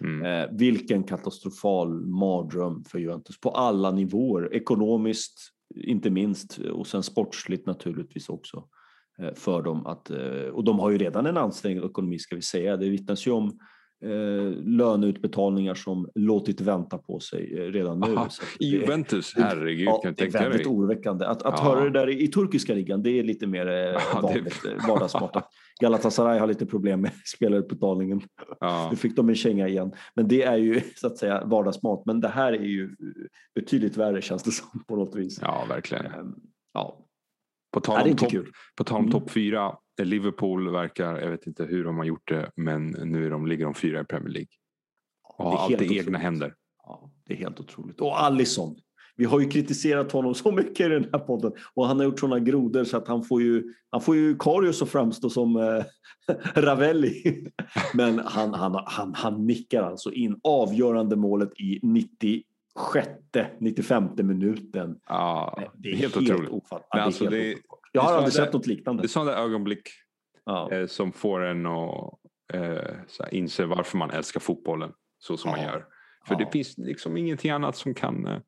[0.00, 0.22] Mm.
[0.26, 4.54] Eh, vilken katastrofal mardröm för Juventus på alla nivåer.
[4.54, 5.38] Ekonomiskt,
[5.74, 8.68] inte minst, och sen sportsligt naturligtvis också.
[9.18, 12.42] eh, För dem att, eh, och de har ju redan en ansträngd ekonomi ska vi
[12.42, 12.76] säga.
[12.76, 13.58] Det vittnas ju om
[14.64, 18.06] löneutbetalningar som låtit vänta på sig eh, redan nu.
[18.16, 18.28] Aha,
[18.58, 20.66] det- Juventus, det- herregud Ja, kan det är väldigt dig.
[20.66, 21.24] oroväckande.
[21.26, 21.64] Att, att Ja.
[21.64, 24.64] höra det där i, i turkiska ligan, det är lite mer eh, Ja, det- vanligt,
[24.64, 25.50] eh, vardagsmat.
[25.80, 28.20] Galatasaray har lite problem med spelarutbetalningen.
[28.60, 28.88] Ja.
[28.90, 29.92] Nu fick de en känga igen.
[30.14, 32.02] Men det är ju så att säga vardagsmat.
[32.06, 32.90] Men det här är ju
[33.54, 35.38] betydligt värre känns det som på något vis.
[35.42, 36.06] ja, verkligen.
[36.06, 36.34] Ehm,
[36.76, 37.00] Ja,
[37.72, 38.32] På tal det om topp.
[38.76, 39.12] På tal om Mm.
[39.12, 39.72] topp fyra.
[39.98, 43.64] Liverpool verkar, jag vet inte hur de har gjort det, men nu är de, ligger
[43.64, 44.48] de fyra i Premier League.
[45.38, 46.20] Och har allt i helt egna otroligt.
[46.20, 46.54] händer.
[46.86, 48.00] Ja, det är helt otroligt.
[48.00, 48.76] Och Alisson.
[49.16, 52.20] Vi har ju kritiserat honom så mycket i den här podden och han har gjort
[52.20, 55.84] sådana grodor så att han får ju, han får ju Karius att framstå som eh,
[56.54, 57.46] Ravelli.
[57.94, 63.08] Men han, han, han, han nickar alltså in avgörande målet i 96,
[63.58, 64.98] 95 minuten.
[65.08, 66.50] Ja, det är helt, otroligt.
[66.50, 66.88] ofattbart.
[66.92, 67.73] Men Ja, alltså, det är helt ofattbart.
[67.96, 69.02] Jag har aldrig sett något liknande.
[69.02, 69.88] Det är sådana ögonblick
[70.44, 70.70] Ja.
[70.72, 72.18] eh, som får en att
[72.52, 75.66] eh, inse varför man älskar fotbollen så som man Ja.
[75.66, 75.86] gör.
[76.26, 76.38] För Ja.
[76.38, 78.38] det finns liksom ingenting annat som kan eh,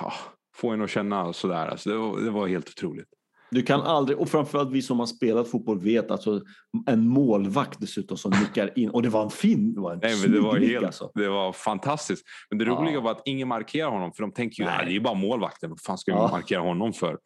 [0.00, 0.12] ja,
[0.56, 1.66] få en att känna sådär.
[1.68, 3.08] Alltså, det, var, det var helt otroligt.
[3.50, 6.40] Du kan aldrig, och framförallt vi som har spelat fotboll vet alltså
[6.86, 10.20] en målvakt dessutom som nickar in och det var en fin, det var en Nej,
[10.22, 11.10] men det, var nick, helt, alltså.
[11.14, 12.26] det var fantastiskt.
[12.50, 12.72] Men det Ja.
[12.72, 15.70] roliga var att ingen markerar honom för de tänker ju att det är bara målvakten.
[15.70, 16.28] Vad fan ska vi Ja.
[16.32, 17.18] markera honom för?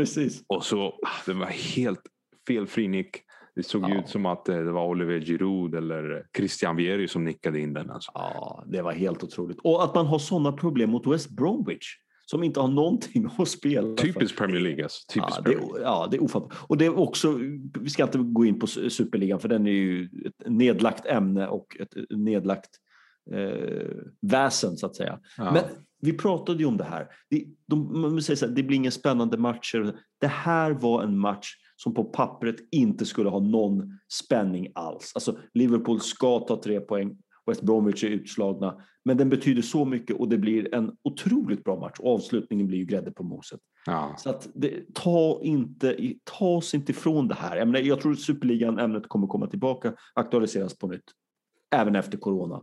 [0.00, 0.42] Precis.
[0.46, 2.00] Och så, ah, det var helt
[2.48, 3.16] felfri nick.
[3.54, 3.98] Det såg Ja.
[4.00, 7.90] ut som att eh, det var Oliver Giroud eller Christian Vieri som nickade in den.
[7.90, 8.10] Alltså.
[8.14, 9.58] Ja, det var helt otroligt.
[9.64, 11.86] Och att man har sådana problem mot West Bromwich
[12.26, 13.96] som inte har någonting att spela.
[13.96, 14.82] Typiskt Premier League.
[14.84, 15.12] Alltså.
[15.12, 15.80] Typiskt Ja, det, Premier League.
[15.80, 16.54] är- ja, det är ofattbart.
[16.66, 17.38] Och det är också,
[17.80, 21.76] vi ska inte gå in på Superligan för den är ju ett nedlagt ämne och
[21.80, 22.70] ett nedlagt
[23.32, 25.20] eh, väsen så att säga.
[25.36, 25.52] Ja.
[25.52, 25.64] Men
[26.00, 27.06] vi pratade ju om det här.
[27.30, 29.98] Det, de, man säger så här, det blir inga spännande matcher.
[30.20, 35.12] Det här var en match som på pappret inte skulle ha någon spänning alls.
[35.14, 37.16] Alltså Liverpool ska ta tre poäng.
[37.46, 38.76] West Bromwich är utslagna.
[39.04, 41.94] Men den betyder så mycket och det blir en otroligt bra match.
[41.98, 43.60] Och avslutningen blir ju grädde på moset.
[43.86, 44.14] ja.
[44.18, 47.56] Så att det, ta, inte, ta oss inte ifrån det här.
[47.56, 51.04] Jag, menar, jag tror att Superligan-ämnet kommer komma tillbaka, aktualiseras på nytt.
[51.74, 52.62] Även efter corona.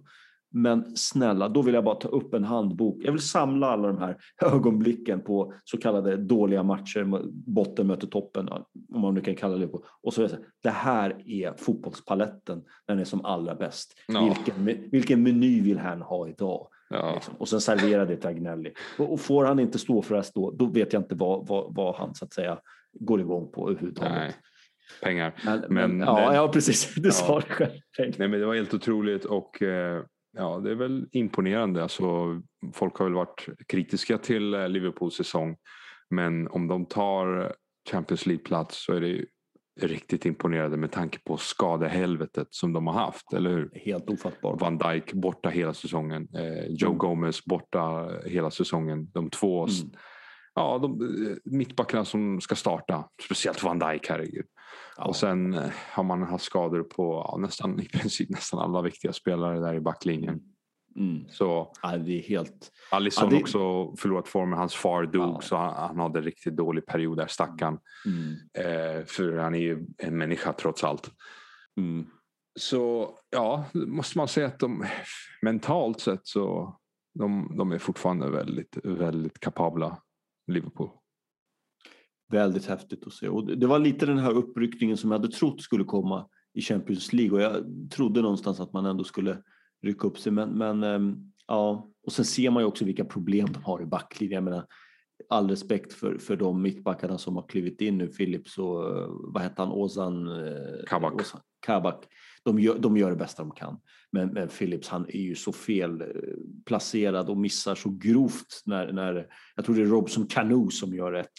[0.56, 2.98] Men snälla, då vill jag bara ta upp en handbok.
[3.04, 7.22] Jag vill samla alla de här ögonblicken på så kallade dåliga matcher,
[7.54, 8.50] botten möter toppen,
[8.94, 9.84] om man nu kan kalla det på.
[10.02, 13.94] Och så vill jag säga, det här är fotbollspaletten när den är som allra bäst.
[14.08, 14.36] Ja.
[14.36, 16.68] Vilken, vilken meny vill han ha idag?
[16.90, 17.14] Ja.
[17.14, 17.34] Liksom.
[17.38, 18.74] Och sen servera det till Agnelli.
[18.98, 21.76] Och, och, får han inte stå för det då, då vet jag inte vad, vad,
[21.76, 22.60] vad han så att säga
[23.00, 24.14] går igång på överhuvudtaget.
[24.14, 24.34] Nej
[25.02, 25.34] pengar.
[25.46, 26.94] Men, men, ja, men, ja, precis.
[26.96, 27.12] Du ja.
[27.12, 27.72] sa det själv.
[27.98, 31.84] Nej, men det var helt otroligt och eh, ja, det är väl imponerande.
[31.84, 32.04] Alltså,
[32.74, 35.58] folk har väl varit kritiska till eh, Liverpools säsong.
[36.10, 37.56] Men om de tar
[37.92, 39.26] Champions League-plats så är det
[39.82, 43.72] riktigt imponerande med tanke på skadehelvetet som de har haft, eller hur?
[43.74, 44.62] Helt ofattbart.
[44.62, 46.98] Van Dijk borta hela säsongen, eh, Joe mm.
[46.98, 49.12] Gomez borta hela säsongen.
[49.12, 49.92] De två mm.
[50.56, 54.46] Ja, de, eh, mittbackarna som ska starta, speciellt Van Dijk, herregud.
[54.98, 55.06] Ja.
[55.06, 59.14] Och sen eh, har man haft skador på ja, nästan, i princip nästan alla viktiga
[59.14, 60.42] spelare där i backlinjen.
[60.96, 61.30] Mm.
[61.30, 62.72] Så, ja, det är helt...
[62.92, 63.42] Alisson ja, det...
[63.42, 64.60] också förlorat formen.
[64.60, 65.42] Hans far dog ja.
[65.42, 67.80] så han, han hade en riktigt dålig period där stackarn.
[68.06, 68.36] Mm.
[68.54, 71.12] Eh, för han är ju en människa trots allt.
[71.78, 72.06] Mm.
[72.60, 74.86] Så ja, måste man säga att de
[75.42, 76.76] mentalt sett så
[77.14, 79.98] de, de är fortfarande väldigt, väldigt kapabla,
[80.48, 80.90] Liverpool
[82.34, 83.30] väldigt häftigt att se.
[83.30, 87.14] Och det var lite den här uppryckningen som jag hade trott skulle komma i Champions
[87.14, 89.38] League och jag trodde någonstans att man ändå skulle
[89.82, 90.32] rycka upp sig.
[90.32, 93.86] Men, men ehm, ja, och sen ser man ju också vilka problem de har i
[93.86, 94.36] backlinjen.
[94.36, 94.66] Jag menar,
[95.30, 98.84] all respekt för, för de mittbackarna som har klivit in nu, Philips och
[99.34, 101.14] vad heter han, Ozan eh, Kabak.
[101.14, 102.06] Ozan, Kabak
[102.46, 103.80] de gör, de gör det bästa de kan.
[104.12, 106.08] Men, men Phillips han är ju så fel eh,
[106.66, 111.14] placerad och missar så grovt när, när jag tror det är Robson Cano som gör
[111.14, 111.32] ett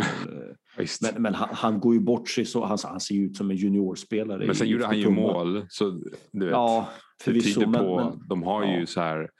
[1.02, 3.56] men, men han, han, går ju bort sig så han, han ser ut som en
[3.56, 4.46] juniorspelare.
[4.46, 5.90] Men sen gjorde han ju mål så
[6.32, 6.88] du vet, ja,
[7.22, 8.78] förvisso, det tyder på, men, de har ja.
[8.78, 9.30] ju så här,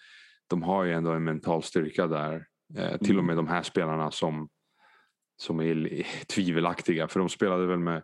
[0.47, 2.47] de har ju ändå en mental styrka där.
[2.79, 3.19] Eh, till mm.
[3.19, 4.49] och med de här spelarna som
[5.37, 8.03] som är tvivelaktiga för de spelade väl med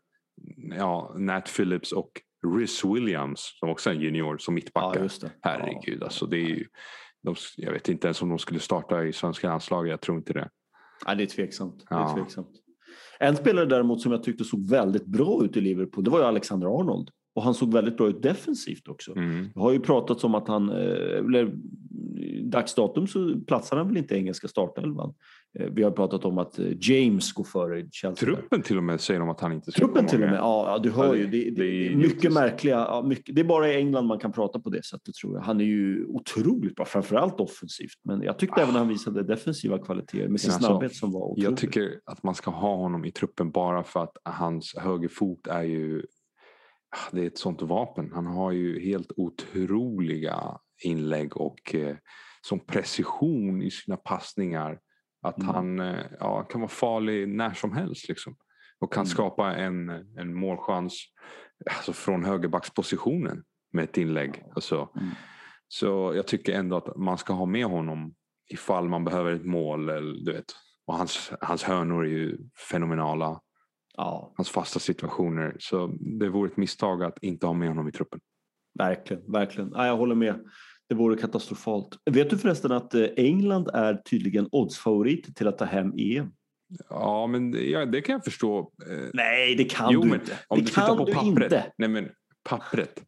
[0.79, 2.11] ja, Nat Phillips och
[2.47, 5.11] Rhys Williams som också är en junior som mittbackar.
[5.23, 6.05] Ja, Herregud, ja.
[6.05, 6.67] alltså det är ju,
[7.23, 9.91] de, jag vet inte ens om de skulle starta i svenska landslaget.
[9.91, 10.49] Jag tror inte det.
[11.07, 11.87] Ja, det är tveksamt.
[11.91, 11.97] Ja.
[11.97, 12.51] Det är tveksamt.
[13.19, 16.25] En spelare däremot som jag tyckte såg väldigt bra ut i Liverpool, det var ju
[16.25, 17.11] Alexander Arnold.
[17.35, 19.17] Och han såg väldigt bra ut defensivt också.
[19.17, 19.49] Mm.
[19.55, 21.53] Det har ju pratats om att han, eh, eller
[22.43, 25.15] dagsdatum så platsar han väl inte i engelska startelvan.
[25.59, 28.29] Eh, vi har pratat om att eh, James går före Chelsea.
[28.29, 30.81] Truppen till och med säger de att han inte ska Truppen till och med, ja,
[30.83, 31.27] du hör ju.
[31.27, 34.33] Det, det, det är mycket märkliga, ja, mycket, det är bara i England man kan
[34.33, 35.43] prata på det sättet tror jag.
[35.43, 37.99] Han är ju otroligt bra, framförallt offensivt.
[38.05, 38.63] Men jag tyckte ah.
[38.63, 41.47] även han visade defensiva kvaliteter med sin alltså, snabbhet som var otrolig.
[41.51, 45.63] Jag tycker att man ska ha honom i truppen bara för att hans högerfot är
[45.63, 46.03] ju
[46.97, 48.11] ah, det är ett sånt vapen.
[48.15, 51.97] Han har ju helt otroliga inlägg och eh,
[52.41, 54.79] som precision i sina passningar.
[55.23, 55.55] Att mm.
[55.55, 58.09] han eh, ja, kan vara farlig när som helst.
[58.09, 58.37] Liksom.
[58.79, 59.11] Och kan mm.
[59.11, 61.05] skapa en, en målchans
[61.77, 63.43] alltså från högerbackspositionen
[63.73, 64.45] med ett inlägg.
[64.55, 64.89] Alltså.
[64.97, 65.11] Mm.
[65.69, 68.15] Så jag tycker ändå att man ska ha med honom
[68.51, 69.89] ifall man behöver ett mål.
[69.89, 70.53] Eller, du vet.
[70.87, 72.39] Och hans, hans hörnor är ju
[72.71, 73.41] fenomenala.
[73.97, 74.33] Ja.
[74.37, 75.57] Hans fasta situationer.
[75.59, 78.21] Så det vore ett misstag att inte ha med honom i truppen.
[78.79, 79.73] Verkligen, verkligen.
[79.75, 80.45] Ja, jag håller med.
[80.91, 81.99] Det vore katastrofalt.
[82.11, 86.31] Vet du förresten att eh, England är tydligen oddsfavorit till att ta hem EM?
[86.89, 88.59] Ja, men ja, det kan jag förstå.
[88.59, 90.39] Eh, Nej, det kan jo, du inte.
[90.49, 91.25] Om det du tittar på pappret.
[91.25, 91.73] Inte.
[91.79, 92.09] Nej, men
[92.49, 93.03] pappret.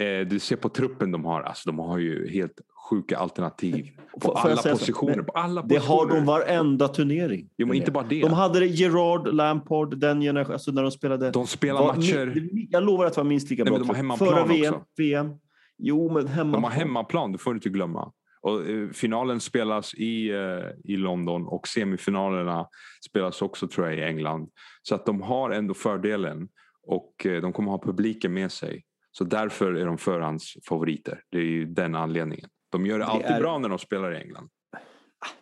[0.00, 1.42] Eh, du ser på truppen de har.
[1.42, 3.90] Alltså, de har ju helt sjuka alternativ.
[4.20, 5.22] På alla positioner.
[5.22, 5.80] på alla positioner.
[5.80, 7.48] Det har de varenda turnering.
[7.56, 8.20] Jo, men inte bara det.
[8.20, 10.54] De hade det Gerard, Lampard, den generationen.
[10.54, 11.30] Alltså när de spelade.
[11.30, 12.48] De spelar matcher.
[12.70, 14.16] Jag lovar att det var minst lika Nej, bra.
[14.16, 15.34] Förra VM, VM.
[15.82, 16.62] Jo, men hemmaplan.
[16.62, 18.12] De har hemmaplan, det får du inte glömma.
[18.42, 22.68] Och, eh, finalen spelas i, eh, i London och semifinalerna
[23.08, 24.50] spelas också tror jag i England.
[24.82, 26.48] Så att de har ändå fördelen
[26.82, 28.84] och eh, de kommer ha publiken med sig.
[29.12, 31.22] Så därför är de förhandsfavoriter.
[31.30, 32.50] Det är ju den anledningen.
[32.70, 33.40] De gör det, det alltid är...
[33.40, 34.48] bra när de spelar i England.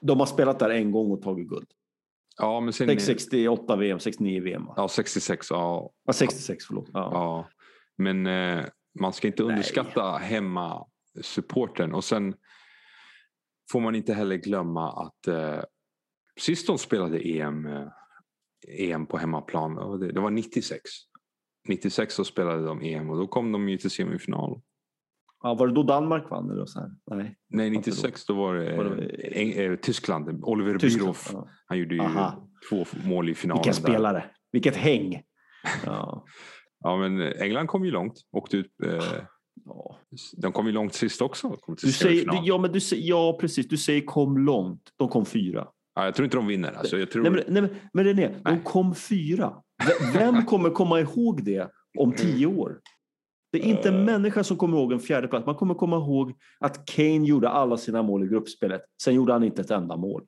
[0.00, 1.68] De har spelat där en gång och tagit guld.
[2.36, 3.00] Ja, men sen...
[3.00, 4.64] 68 VM, 69 VM.
[4.64, 4.74] Va?
[4.76, 5.46] Ja, 66.
[5.50, 6.88] Ja, ja 66, förlåt.
[6.92, 7.10] Ja.
[7.12, 7.48] ja.
[7.96, 8.64] Men eh,
[9.00, 10.28] man ska inte underskatta Nej.
[10.28, 10.86] hemma
[11.22, 12.34] supporten och sen
[13.72, 15.60] får man inte heller glömma att eh,
[16.40, 17.88] sist de spelade EM, eh,
[18.68, 20.80] EM på hemmaplan, det, det var 96.
[21.68, 24.60] 96 så spelade de EM och då kom de ju till semifinal.
[25.42, 26.50] Ja, var det då Danmark vann?
[26.50, 26.90] Eller så här?
[27.16, 28.34] Nej, Nej 96 då?
[28.34, 29.64] var det, var det...
[29.64, 30.44] Eh, Tyskland.
[30.44, 31.30] Oliver Bierhoff.
[31.32, 31.48] Ja.
[31.66, 32.48] Han gjorde ju Aha.
[32.70, 33.62] två mål i finalen.
[33.62, 34.16] Vilken spelare!
[34.16, 34.32] Där.
[34.52, 35.22] Vilket häng!
[35.84, 36.24] Ja.
[36.84, 38.14] Ja, men England kom ju långt.
[38.32, 38.70] Åkte ut.
[38.84, 39.02] Eh,
[39.64, 39.96] ja.
[40.36, 41.56] De kom ju långt sist också.
[41.66, 42.40] Du säger, semifinal.
[42.46, 43.68] ja, men du ja, precis.
[43.68, 44.82] Du säger kom långt.
[44.96, 45.68] De kom fyra.
[45.94, 46.72] ja, jag tror inte de vinner.
[46.72, 47.22] Alltså, jag tror...
[47.22, 48.60] Nej, men, nej, men, men René, de Nej.
[48.64, 49.54] kom fyra.
[50.14, 51.68] Vem kommer komma ihåg det
[51.98, 52.80] om tio år?
[53.52, 54.04] Det är inte en Eh.
[54.04, 55.46] människa som kommer ihåg en fjärde plats.
[55.46, 58.82] Man kommer komma ihåg att Kane gjorde alla sina mål i gruppspelet.
[59.02, 60.22] Sen gjorde han inte ett enda mål.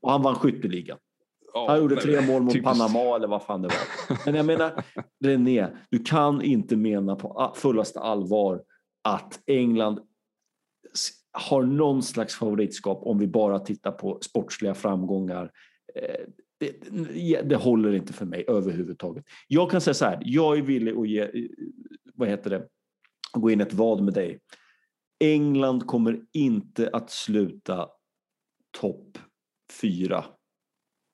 [0.00, 0.98] Och han vann skytteligan.
[1.54, 2.78] Ja, Han gjorde tre mål mot typiskt.
[2.78, 4.18] Panama eller vad fan det var.
[4.26, 4.84] Men jag menar,
[5.24, 8.62] René, du kan inte mena på fullaste allvar
[9.04, 10.00] att England
[11.32, 15.50] har någon slags favoritskap om vi bara tittar på sportsliga framgångar.
[15.94, 16.26] Eh,
[16.58, 19.24] Det, det, det håller inte för mig överhuvudtaget.
[19.48, 21.28] Jag kan säga så här, jag är villig att ge, eh,
[22.14, 22.68] vad heter det,
[23.32, 24.40] gå in ett vad med dig.
[25.20, 27.88] England kommer inte att sluta
[28.80, 29.18] topp
[29.80, 30.24] fyra.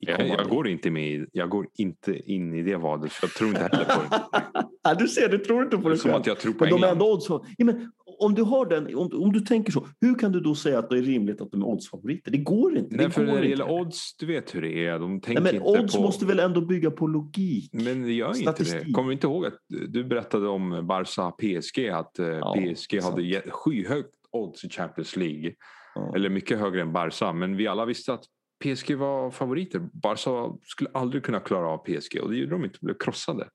[0.02, 3.48] Jag, jag, går inte med, jag går inte in i det vadet för jag tror
[3.48, 4.40] inte heller på det.
[4.82, 6.70] Ja, du ser, du tror inte på Det det som att jag tror på Men
[6.72, 7.02] de är England.
[7.12, 7.26] odds
[7.56, 10.54] ja, men Om du har den, om, om du tänker så, hur kan du då
[10.54, 12.30] säga att det är rimligt att de är oddsfavoriter?
[12.30, 12.96] Det går inte.
[12.96, 14.98] Nej, det för går när det gäller odds, du vet hur det är.
[14.98, 16.02] De tänker Nej, men inte odds på...
[16.02, 17.70] måste väl ändå bygga på logik?
[17.72, 18.42] Men det gör inte det.
[18.42, 18.94] Statistik.
[18.94, 21.88] Kommer du inte ihåg att du berättade om Barca PSG?
[21.88, 23.20] Att eh, Ja, PSG hade sant.
[23.20, 25.52] ge- skyhögt odds i Champions League.
[25.94, 26.12] Ja.
[26.16, 27.32] Eller mycket högre än Barca.
[27.32, 28.24] Men vi alla visste att
[28.64, 29.88] PSG var favoriter.
[29.92, 32.78] Barca skulle aldrig kunna klara av PSG och det gjorde de inte.
[32.80, 33.48] De blev krossade.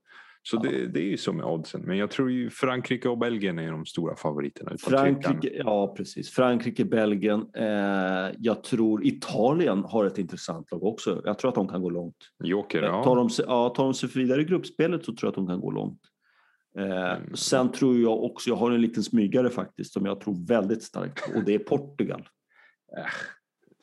[0.44, 0.70] Så Ja.
[0.70, 1.82] det, det är ju så med oddsen.
[1.82, 4.72] Men jag tror ju Frankrike och Belgien är de stora favoriterna.
[4.80, 6.30] Frankrike, ja precis.
[6.30, 7.46] Frankrike, Belgien.
[7.56, 11.22] Eh, jag tror Italien har ett intressant lag också.
[11.26, 12.16] Jag tror att de kan gå långt.
[12.44, 13.16] Joker, Tar, ja.
[13.16, 15.60] de, sig- ja, tar de sig vidare i gruppspelet så tror jag att de kan
[15.62, 16.00] gå långt.
[16.80, 17.36] Eh, Mm.
[17.36, 21.26] Sen tror jag också, jag har en liten smygare faktiskt som jag tror väldigt starkt
[21.32, 22.28] på och det är Portugal.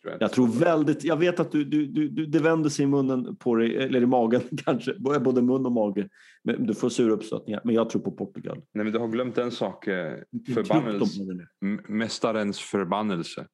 [0.03, 2.87] Tror Jag tror väldigt, jag vet att du, du, du, du, det vänder sig i
[2.87, 6.09] munnen på dig, eller i magen kanske, både mun och mage.
[6.45, 8.57] Men du får sura uppstötningar, men jag tror på Portugal.
[8.75, 9.87] Nej, men du har glömt en sak.
[9.87, 10.13] eh,
[10.55, 11.21] Förbannelse.
[11.89, 13.47] Mästarens förbannelse.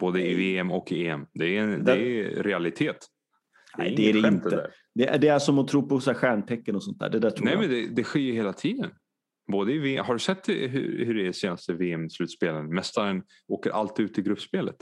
[0.00, 0.34] Både i.
[0.34, 1.26] VM och i EM.
[1.34, 2.96] Det är, en, Det- det är realitet.
[3.78, 4.48] Nej, det är det inte.
[4.50, 4.70] där.
[4.94, 7.10] Det är, det är som att tro på så här stjärntecken och sånt där.
[7.10, 7.60] Det där tror Nej, jag.
[7.60, 8.90] men det, det sker ju hela tiden.
[9.52, 12.74] Både i VM, har du sett det- hur, hur det är i senaste VM-slutspelen?
[12.74, 14.76] Mästaren åker alltid ut i gruppspelet.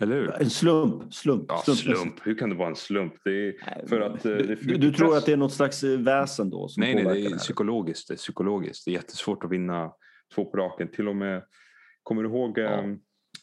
[0.00, 0.42] Eller hur?
[0.42, 1.14] En slump.
[1.14, 1.98] slump, Ja, slumpmässigt.
[1.98, 2.26] slump.
[2.26, 3.14] Hur kan det vara en slump?
[3.24, 5.36] Det är, för att, eh, det är du, för du, du tror att det är
[5.36, 8.08] något slags eh, väsen då som nej, nej, det är det psykologiskt.
[8.08, 8.84] Det är psykologiskt.
[8.84, 9.92] Det är jättesvårt att vinna
[10.34, 10.88] två på raken.
[10.90, 11.42] Till och med,
[12.02, 12.94] kommer du ihåg Ja, eh,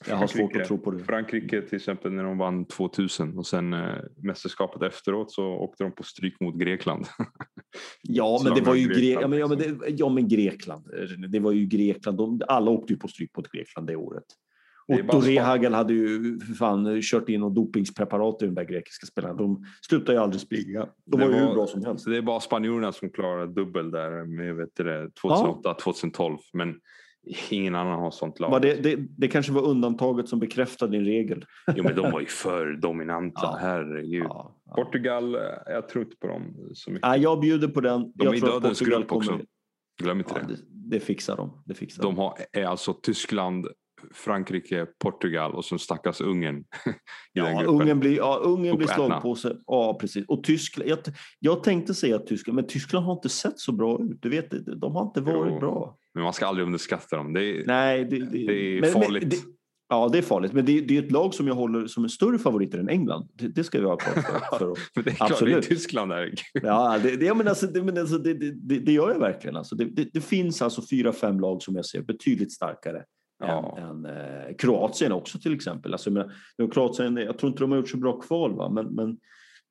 [0.07, 1.03] Jag har svårt att tro på det.
[1.03, 5.91] Frankrike till exempel när de vann 2000 och sen eh, mästerskapet efteråt så åkte de
[5.95, 7.05] på stryk mot Grekland.
[8.01, 9.23] Ja, men det var ju Grekland.
[9.23, 9.79] Ja, men, ja, men, liksom.
[9.79, 10.85] det, ja, men Grekland.
[11.29, 12.17] Det var ju Grekland.
[12.17, 14.23] De, alla åkte ju på stryk mot Grekland det året.
[14.91, 19.33] Otto Rehagel hade ju för fan kört in och dopingspreparat i de där grekiska spelarna.
[19.33, 20.79] De slutade ju aldrig springa.
[21.05, 22.05] De Det var ju var- hur bra som helst.
[22.05, 26.37] Det är bara spanjorerna som klarar dubbel där med vet du det, 2008, 2012.
[26.53, 26.75] Men
[27.49, 28.51] ingen annan har sånt lag.
[28.51, 31.45] Var det, det, det kanske var undantaget som bekräftade din regel.
[31.75, 33.41] Jo, men de var ju för dominanta.
[33.43, 33.57] Ja.
[33.61, 34.23] Herregud.
[34.23, 34.73] Ja, ja.
[34.83, 37.07] Portugal, eh, jag tror inte på dem så mycket.
[37.09, 38.01] Nej, jag bjuder på den.
[38.01, 39.39] De jag är i dödens grupp också.
[40.01, 40.53] Glöm inte Ja, det.
[40.53, 40.59] det,
[40.97, 41.63] det fixar de.
[41.65, 43.67] Det fixar De har, är alltså Tyskland,
[44.13, 46.63] Frankrike, Portugal och sen stackars Ungern
[47.33, 47.63] Ja.
[47.63, 49.55] Ungern blir, ja, Ungern blir slagpåse.
[49.67, 50.25] Ja, precis.
[50.27, 50.99] Och Tyskland, jag,
[51.39, 54.21] jag tänkte säga Tyskland, men Tyskland har inte sett så bra ut.
[54.21, 54.49] Du vet,
[54.81, 55.59] de har inte varit Jo.
[55.59, 55.97] bra.
[56.13, 57.33] Men man ska aldrig underskatta dem.
[57.33, 59.29] Det är, Nej, det, det är men- men farligt.
[59.29, 59.37] det,
[59.89, 60.53] ja, det är farligt.
[60.53, 63.29] Men det, det är ett lag som jag håller som är större favoriter än England.
[63.33, 64.79] Det, det ska vi ha klart för, för oss.
[64.95, 65.53] men det är klart, Absolut.
[65.53, 66.33] det är Tyskland där.
[66.53, 69.19] Ja, det, det, ja, men alltså, det, men alltså, det, det, det, det gör jag
[69.19, 69.55] verkligen.
[69.55, 73.03] Alltså, det, det, det finns alltså fyra, fem lag som jag ser betydligt starkare
[73.47, 73.77] Ja.
[73.77, 74.15] än, än
[74.49, 75.91] eh, Kroatien också till exempel.
[75.93, 76.09] Alltså,
[76.57, 78.69] har Kroatien, jag tror inte de har gjort så bra kval, va?
[78.69, 79.17] Men, men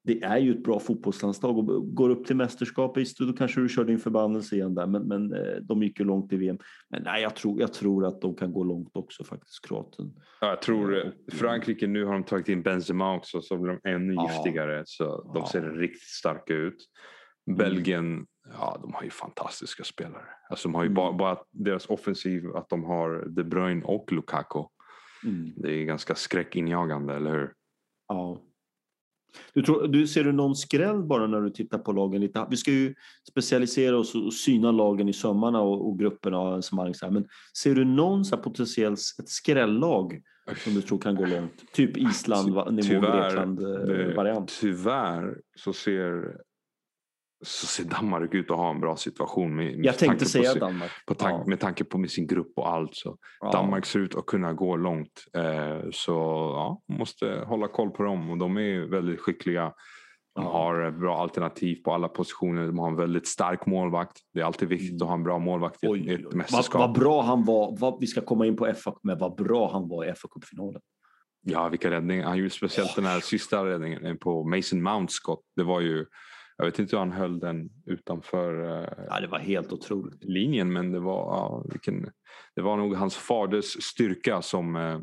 [0.05, 3.69] det är ju ett bra fotbollslandslag och går upp till mästerskap, visst, då kanske du
[3.69, 6.59] kör din förbannelse igen där, men, men eh, de gick ju långt i VM.
[6.91, 10.13] Men nej, jag tror, jag tror att de kan gå långt också faktiskt, Kroatien.
[10.41, 13.73] Ja, jag tror eh, Och- Frankrike, nu har de tagit in Benzema också så blir
[13.83, 14.31] de ännu Ja.
[14.33, 14.83] giftigare.
[14.87, 15.49] Så de Ja.
[15.53, 16.77] ser riktigt starka ut.
[17.57, 20.25] Belgien, ja de har ju fantastiska spelare.
[20.51, 20.95] Alltså de har ju Mm.
[20.95, 24.65] bara, bara deras offensiv, att de har De Bruyne och Lukaku.
[25.25, 25.53] Mm.
[25.57, 27.53] Det är ganska skräckinjagande, eller hur?
[28.09, 28.43] Ja.
[29.53, 32.21] Du tror, du, ser du någon skräll bara när du tittar på lagen?
[32.21, 32.47] lite?
[32.51, 32.95] Vi ska ju
[33.31, 36.65] specialisera oss och syna lagen i sömmarna och, och grupperna och
[37.03, 37.11] här.
[37.11, 40.23] Men ser du någon så här potentiellt ett skrällag
[40.65, 41.73] som du tror kan gå långt?
[41.73, 43.61] Typ Island, nivå Tyvärr, Grekland
[44.27, 44.45] eh.
[44.61, 46.37] Tyvärr så ser,
[47.43, 49.57] så ser Danmark ut att ha en bra situation.
[49.57, 50.91] Med, med Jag tänkte på säga sin- Danmark.
[51.07, 51.47] På tank, Ja.
[51.51, 52.91] Med tanke på med sin grupp och allt.
[52.95, 53.51] Så Ja.
[53.53, 55.25] Danmark ser ut att kunna gå långt.
[55.37, 56.13] Eh, så
[56.55, 59.73] ja, måste hålla koll på dem och de är väldigt skickliga.
[60.35, 62.67] De har bra alternativ på alla positioner.
[62.67, 64.17] De har en väldigt stark målvakt.
[64.35, 65.03] Det är alltid viktigt Mm.
[65.03, 66.75] att ha en bra målvakt i ett- oj, mästerskap.
[66.81, 67.77] Vad, vad bra han var.
[67.81, 70.81] Vad, vi ska komma in på FA, men vad bra han var i FA-cupfinalen.
[71.43, 72.25] Ja, vilka räddningar.
[72.29, 75.43] Han gjorde speciellt den här sista räddningen på Mason Mounts skott.
[75.57, 76.07] Det var ju,
[76.61, 80.25] jag vet inte hur han höll den utanför eh, Ja, det var helt otroligt.
[80.25, 82.11] linjen men det var, ja, vilken,
[82.55, 85.01] det var nog hans faders styrka som eh,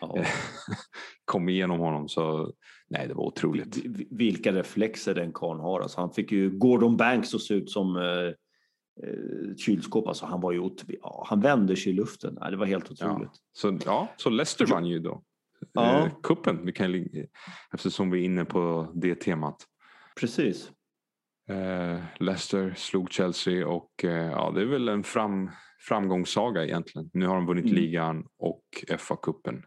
[0.00, 0.14] Ja.
[1.24, 2.08] kom igenom honom.
[2.08, 2.52] Så
[2.88, 3.76] nej, det var otroligt.
[3.76, 5.80] Vi- vi- Vilka reflexer den karln har.
[5.80, 8.02] Alltså, han fick ju Gordon Banks att se ut som eh,
[9.08, 10.06] eh, kylskåp.
[10.08, 12.38] Alltså, han, var ju, ja, han vänder sig i luften.
[12.40, 13.30] Ja, det var helt otroligt.
[13.52, 15.22] Så, ja, så Leicester vann ju då.
[15.72, 16.10] Ja.
[16.22, 17.04] Kuppen, vi kan,
[17.74, 19.56] eftersom vi är inne på det temat.
[20.20, 20.70] Precis.
[21.48, 25.50] Eh, Leicester slog Chelsea och eh, ja, det är väl en fram,
[25.88, 27.10] framgångssaga egentligen.
[27.12, 27.76] Nu har de vunnit Mm.
[27.76, 29.62] ligan och FA-cupen.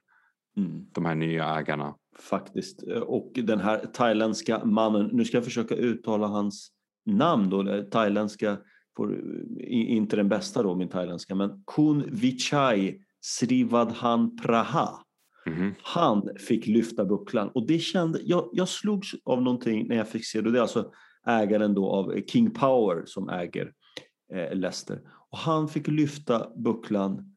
[0.57, 0.85] Mm.
[0.91, 1.95] De här nya ägarna.
[2.19, 2.87] Faktiskt.
[2.87, 6.71] Eh, Och den här thailändska mannen, nu ska jag försöka uttala hans
[7.05, 8.57] namn då, thailändska,
[8.97, 9.15] får,
[9.59, 14.89] i- inte den bästa då min thailändska, men Kun Vichai Srivadhan Praha.
[15.45, 15.73] Mm.
[15.81, 20.25] Han fick lyfta bucklan och det kände, jag, jag slogs av någonting när jag fick
[20.25, 20.51] se det.
[20.51, 20.91] Det är alltså
[21.27, 23.71] ägaren då av King Power som äger
[24.33, 25.01] eh, Leicester.
[25.29, 27.35] Och han fick lyfta bucklan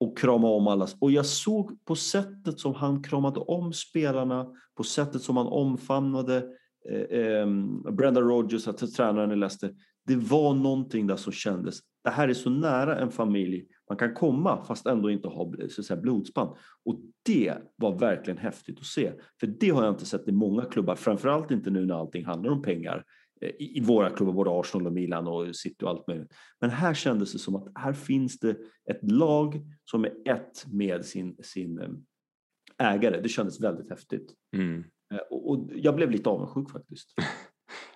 [0.00, 0.88] och krama om alla.
[1.00, 6.44] Och jag såg på sättet som han kramade om spelarna, på sättet som han omfamnade
[6.90, 7.46] eh, eh,
[7.92, 9.74] Brenda Rogers, alltså tränaren i Leicester.
[10.06, 14.14] Det var någonting där som kändes, det här är så nära en familj man kan
[14.14, 16.56] komma fast ändå inte ha så säga, blodsband.
[16.84, 19.12] Och det var verkligen häftigt att se.
[19.40, 22.50] För det har jag inte sett i många klubbar, framförallt inte nu när allting handlar
[22.50, 23.04] om pengar.
[23.40, 26.32] eh, I, våra klubbar, både Arsenal och Milan och City och allt möjligt.
[26.60, 28.56] Men här kändes det som att här finns det
[28.90, 33.20] ett lag som är ett med sin, sin eh, ägare.
[33.20, 34.32] Det kändes väldigt häftigt.
[34.56, 34.84] Mm.
[35.14, 37.14] Eh, Och, och jag blev lite avundsjuk faktiskt.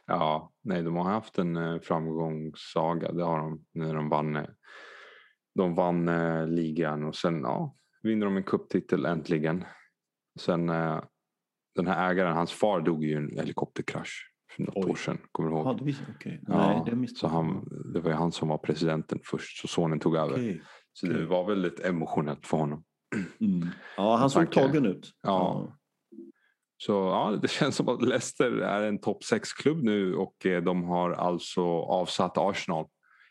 [0.07, 3.13] Ja, nej, de har haft en eh, framgångssaga.
[3.13, 4.37] Det har de när de vann.
[4.37, 4.45] eh,
[5.55, 9.65] De vann eh, ligan och sen ja, vinner de en cuptitel äntligen.
[10.41, 10.67] Sen
[11.77, 14.91] den här ägaren, hans far dog i en helikopterkrasch för något Oj.
[14.91, 15.19] år sedan.
[15.33, 15.67] Kommer du ihåg?
[15.67, 16.41] Ja, det visste okej.
[16.47, 20.01] Ja, Nej, det så han, det var ju han som var presidenten först så sonen
[20.01, 20.33] tog över.
[20.33, 20.63] Okej.
[20.93, 21.27] Så det okej.
[21.27, 22.85] var väldigt emotionellt för honom.
[23.41, 23.69] Mm.
[23.97, 25.13] Ja, han såg tagen ut.
[25.23, 25.77] Ja.
[26.79, 30.85] Så ja, det känns som att Leicester är en topp 6-klubb nu och eh, de
[30.85, 32.87] har alltså avsatt Arsenal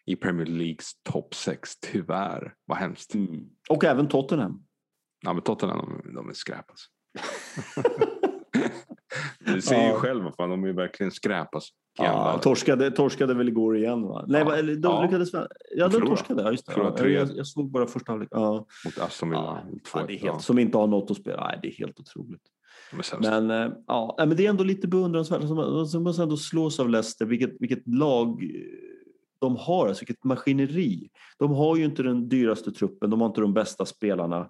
[0.06, 1.80] i Premier Leagues topp 6.
[1.80, 3.14] Tyvärr, vad hemskt.
[3.16, 3.44] Mm.
[3.70, 4.64] Och även Tottenham.
[5.26, 6.90] Ja, men Tottenham, de, de är skräp alltså.
[9.40, 9.96] Du ser ju Ja.
[9.96, 11.74] själv, fan, de är verkligen skräp alltså.
[11.98, 14.26] Ja, torskade, torskade väl igår igen va?
[14.28, 14.62] Nej, Ja.
[14.62, 15.02] de Ja.
[15.04, 15.48] lyckades väl?
[15.76, 16.44] Ja, de torskade.
[16.44, 16.74] Ja, just det.
[16.78, 18.30] Ja, jag, jag såg bara första halvlek.
[18.32, 18.66] Ja.
[18.86, 19.64] Mot Aston Villa.
[19.72, 21.48] Ja, 2-1, ja, det är helt, som inte har något att spela.
[21.48, 22.42] Nej, det är helt otroligt.
[23.48, 25.40] Men, eh, ja, men det är ändå lite beundransvärt.
[25.40, 28.50] Alltså, man- alltså, måste ändå slås av Leicester, vilket, vilket lag eh,
[29.40, 31.10] de har, alltså vilket maskineri.
[31.38, 34.50] De har ju inte den dyraste truppen, de har inte de bästa spelarna.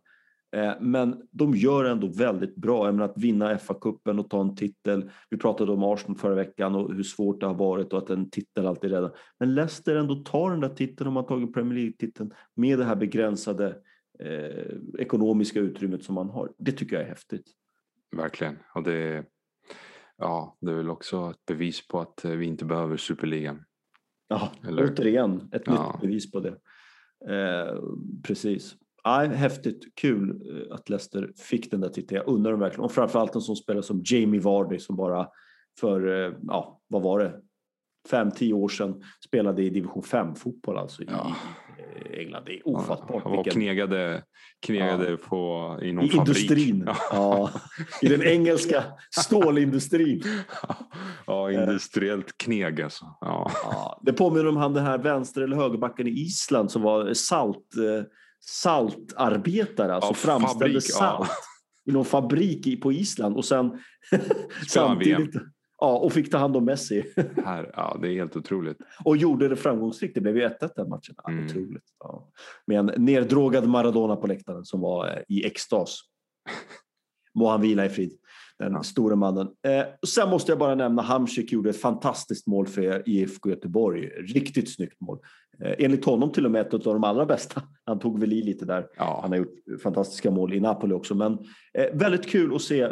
[0.56, 2.86] Eh, Men de gör ändå väldigt bra.
[2.86, 5.10] Jag menar, att vinna FA-cupen och ta en titel.
[5.30, 8.30] Vi pratade om Arsenal förra veckan och hur svårt det har varit och att en
[8.30, 9.12] titel alltid räddar.
[9.40, 12.96] Men Leicester ändå tar den där titeln, de har tagit Premier League-titeln med det här
[12.96, 13.76] begränsade
[14.20, 16.52] eh, ekonomiska utrymmet som man har.
[16.58, 17.46] Det tycker jag är häftigt.
[18.16, 18.58] Verkligen.
[18.76, 19.26] Och det,
[20.18, 23.64] ja, det är väl också ett bevis på att eh, vi inte behöver superligan.
[24.28, 25.92] Ja, Eller- återigen ett Ja.
[25.92, 26.58] nytt bevis på det.
[27.36, 27.80] Eh,
[28.24, 28.76] precis.
[29.04, 30.30] Ja, häftigt, kul
[30.70, 32.22] eh, att Leicester fick den där titeln.
[32.26, 32.84] Jag undrar dem verkligen.
[32.86, 35.28] Och framförallt en som spelar som Jamie Vardy som bara
[35.80, 37.42] för, eh, ja, vad var det?
[38.10, 41.36] Fem, tio år sedan spelade i division 5-fotboll alltså i, Ja.
[42.12, 42.44] i England.
[42.46, 43.26] Det är ofattbart.
[43.26, 44.24] Och vilken- knegade,
[44.66, 45.36] knegade på,
[45.82, 46.16] i någon I fabrik.
[46.38, 46.84] industrin.
[46.88, 46.96] Ja.
[47.12, 47.50] Ja,
[48.02, 50.24] I den engelska stålindustrin.
[51.28, 53.06] ja, industriellt kneg alltså.
[53.22, 53.52] Ja.
[53.64, 57.76] Ja, det påminner om han den här vänster eller högerbacken i Island som var salt,
[57.76, 58.06] eh,
[58.40, 61.92] saltarbetare, alltså Ja, framställde fabrik, salt ja.
[61.92, 63.80] i någon fabrik på Island och sen
[64.76, 65.30] han VM.
[65.82, 67.06] Ja, och fick ta hand om Messi
[67.46, 68.78] Här, ja, det är helt otroligt.
[69.06, 70.16] och gjorde det framgångsrikt.
[70.16, 71.16] Det blev ju 1-1 den matchen.
[71.18, 71.46] Ja, Mm.
[71.46, 71.84] Otroligt.
[72.00, 72.30] Ja.
[72.68, 76.00] Med en neddrogad Maradona på läktaren som var eh, i extas.
[77.34, 78.18] Må han vila i frid,
[78.60, 78.84] den Ja.
[78.84, 79.48] store mannen.
[79.48, 84.06] Eh, och sen måste jag bara nämna Hamsik gjorde ett fantastiskt mål för IFK Göteborg.
[84.08, 85.20] Riktigt snyggt mål.
[85.64, 87.62] Eh, enligt honom till och med ett av de allra bästa.
[87.86, 88.88] Han tog väl i lite där.
[88.98, 91.16] Ja, Han har gjort fantastiska mål i Napoli också.
[91.16, 91.34] Men
[91.74, 92.82] eh, väldigt kul att se.
[92.82, 92.90] Eh,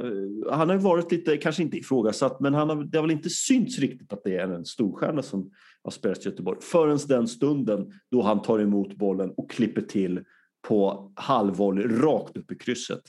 [0.51, 3.30] Han har ju varit lite, kanske inte ifrågasatt, men han har, det har väl inte
[3.30, 5.51] synts riktigt att det är en storstjärna som
[5.84, 6.57] har spelat i Göteborg.
[6.61, 10.24] Förrän den stunden då han tar emot bollen och klipper till
[10.68, 13.01] på halvvolley rakt upp i krysset.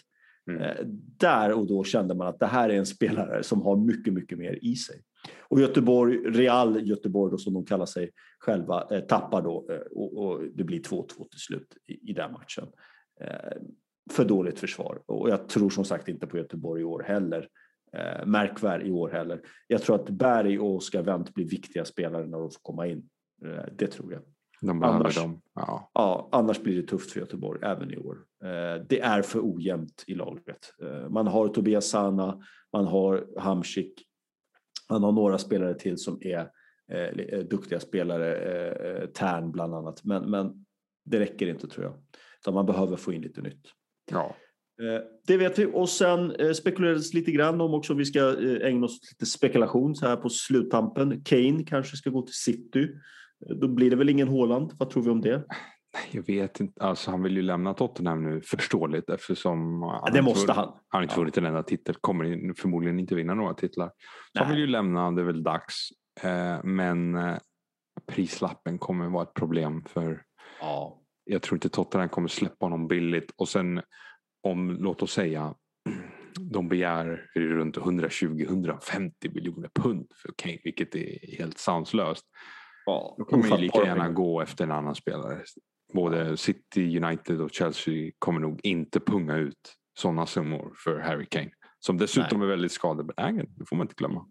[0.51, 0.63] Mm.
[0.63, 0.87] Eh,
[1.19, 4.39] där och då kände man att det här är en spelare som har mycket, mycket
[4.39, 5.03] mer i sig.
[5.41, 10.17] Och Göteborg, Real Göteborg då, som de kallar sig själva, eh, tappar då eh, och,
[10.17, 12.67] och, det blir 2-2 till slut i, i den matchen.
[13.21, 13.63] Eh,
[14.11, 17.49] för dåligt försvar och jag tror som sagt inte på Göteborg i år heller.
[17.93, 19.41] Eh, märkvärd i år heller.
[19.67, 23.09] Jag tror att Berg och Oskar Wendt blir viktiga spelare när de får komma in.
[23.45, 24.23] Eh, det tror jag.
[24.67, 25.41] De annars, dem.
[25.55, 25.91] Ja.
[25.95, 26.29] ja.
[26.33, 28.19] annars blir det tufft för Göteborg även i år.
[28.45, 30.75] Eh, det är för ojämnt i laget.
[30.83, 32.43] Eh, man har Tobias Sana,
[32.73, 34.03] man har Hamsik,
[34.91, 36.51] man har några spelare till som är
[36.93, 40.05] eh, duktiga spelare, eh, Tern bland annat.
[40.05, 40.67] Men, men
[41.05, 41.95] det räcker inte tror jag.
[42.41, 43.67] Utan man behöver få in lite nytt.
[44.11, 44.37] Ja.
[45.27, 45.67] Det vet vi.
[45.73, 50.17] Och sen spekulerades lite grann om också vi ska ägna oss lite spekulation så här
[50.17, 51.25] på sluttampen.
[51.25, 52.89] Kane kanske ska gå till City.
[53.49, 54.73] Då blir det väl ingen Håland.
[54.79, 55.45] Vad tror vi om det?
[56.11, 56.85] Jag vet inte.
[56.85, 60.67] Alltså, han vill ju lämna Tottenham nu förståeligt eftersom han det måste vunnit, han.
[60.67, 61.95] Han har inte vunnit en enda titel.
[62.01, 63.91] Kommer förmodligen inte vinna några titlar.
[64.39, 65.11] Han vill ju lämna.
[65.11, 65.89] Det är väl dags.
[66.23, 67.37] Eh, men eh,
[68.07, 70.23] prislappen kommer vara ett problem för
[70.61, 71.01] ja.
[71.25, 73.33] jag tror inte Tottenham kommer släppa honom billigt.
[73.37, 73.83] Och sen
[74.43, 75.55] om, låt oss säga,
[76.41, 82.25] de begär runt 120-150 miljoner pund för Kane, vilket är helt sanslöst.
[82.87, 85.43] Ja, Då kommer ju lika gärna gå efter en annan spelare.
[85.95, 91.51] Både City, United och Chelsea kommer nog inte punga ut sådana summor för Harry Kane.
[91.79, 92.47] Som dessutom Nej.
[92.47, 94.27] är väldigt skadebenägen, det får man inte glömma.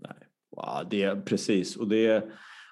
[0.00, 0.16] Nej.
[0.56, 2.24] Wow, det är precis, och det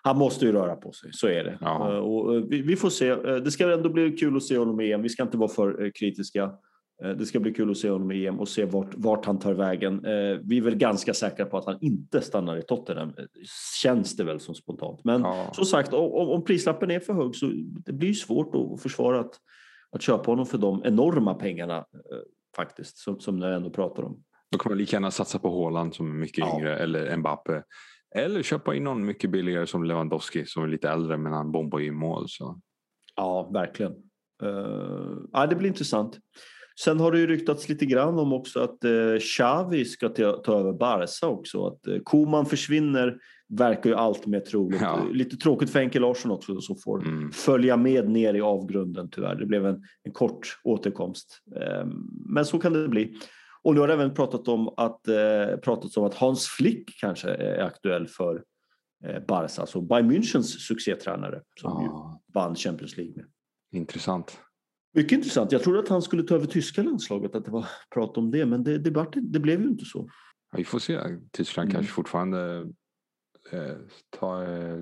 [0.03, 1.59] han måste ju röra på sig, så är det.
[1.63, 3.13] Uh, och vi, vi, får se.
[3.13, 5.03] Uh, det ska ändå bli kul att se honom i EM.
[5.03, 6.51] Vi ska inte vara för kritiska.
[7.05, 9.39] Eh, det ska bli kul att se honom i EM och se vart, vart han
[9.39, 10.05] tar vägen.
[10.05, 13.09] Eh, vi är väl ganska säkra på att han inte stannar i Tottenham.
[13.09, 13.25] Eh,
[13.83, 15.05] känns det väl som spontant.
[15.05, 15.51] Men ja.
[15.53, 17.53] som sagt, om, om prislappen är för hög så
[17.87, 19.35] det blir svårt att försvara att,
[19.91, 21.85] att köpa honom för de enorma pengarna
[22.57, 24.23] faktiskt, som, som jag ändå pratar om.
[24.51, 26.57] Då kan man lika gärna satsa på Haaland som är mycket ja.
[26.57, 27.63] yngre eller Mbappe.
[28.15, 31.79] Eller köpa in någon mycket billigare som Lewandowski som är lite äldre men han bombar
[31.79, 32.25] ju mål.
[32.29, 32.61] Så.
[33.17, 33.93] Ja, verkligen.
[34.43, 36.19] Uh, ja, det blir intressant.
[36.81, 40.59] Sen har det ju ryktats lite grann om också att eh, Xavi ska ta, ta
[40.59, 41.67] över Barca också.
[41.67, 43.19] Att eh, Koman försvinner
[43.49, 44.81] verkar ju allt mer troligt.
[44.81, 45.07] Ja.
[45.13, 47.33] Lite tråkigt för Henke Larsson också som får mm.
[47.33, 49.35] följa med ner i avgrunden tyvärr.
[49.35, 51.43] Det blev en, en kort återkomst.
[51.57, 51.87] Eh,
[52.27, 53.15] men så kan det bli.
[53.63, 57.29] Och nu har det även pratat om att, eh, pratats om att Hans Flick kanske
[57.29, 58.43] är aktuell för
[59.05, 61.83] eh, Barca, alltså Bayern Münchens succétränare som ah.
[61.83, 61.89] ju
[62.35, 63.25] vann Champions League med.
[63.81, 64.39] Intressant.
[64.95, 65.53] Mycket intressant.
[65.53, 68.47] Jag trodde att han skulle ta över tyska landslaget, att det var prat om det,
[68.47, 70.11] men det, det, var, det blev ju inte så.
[70.51, 71.01] Ja, vi får se.
[71.31, 71.75] Tyskland mm.
[71.75, 72.73] kanske fortfarande
[73.53, 73.77] eh,
[74.11, 74.81] tar eh,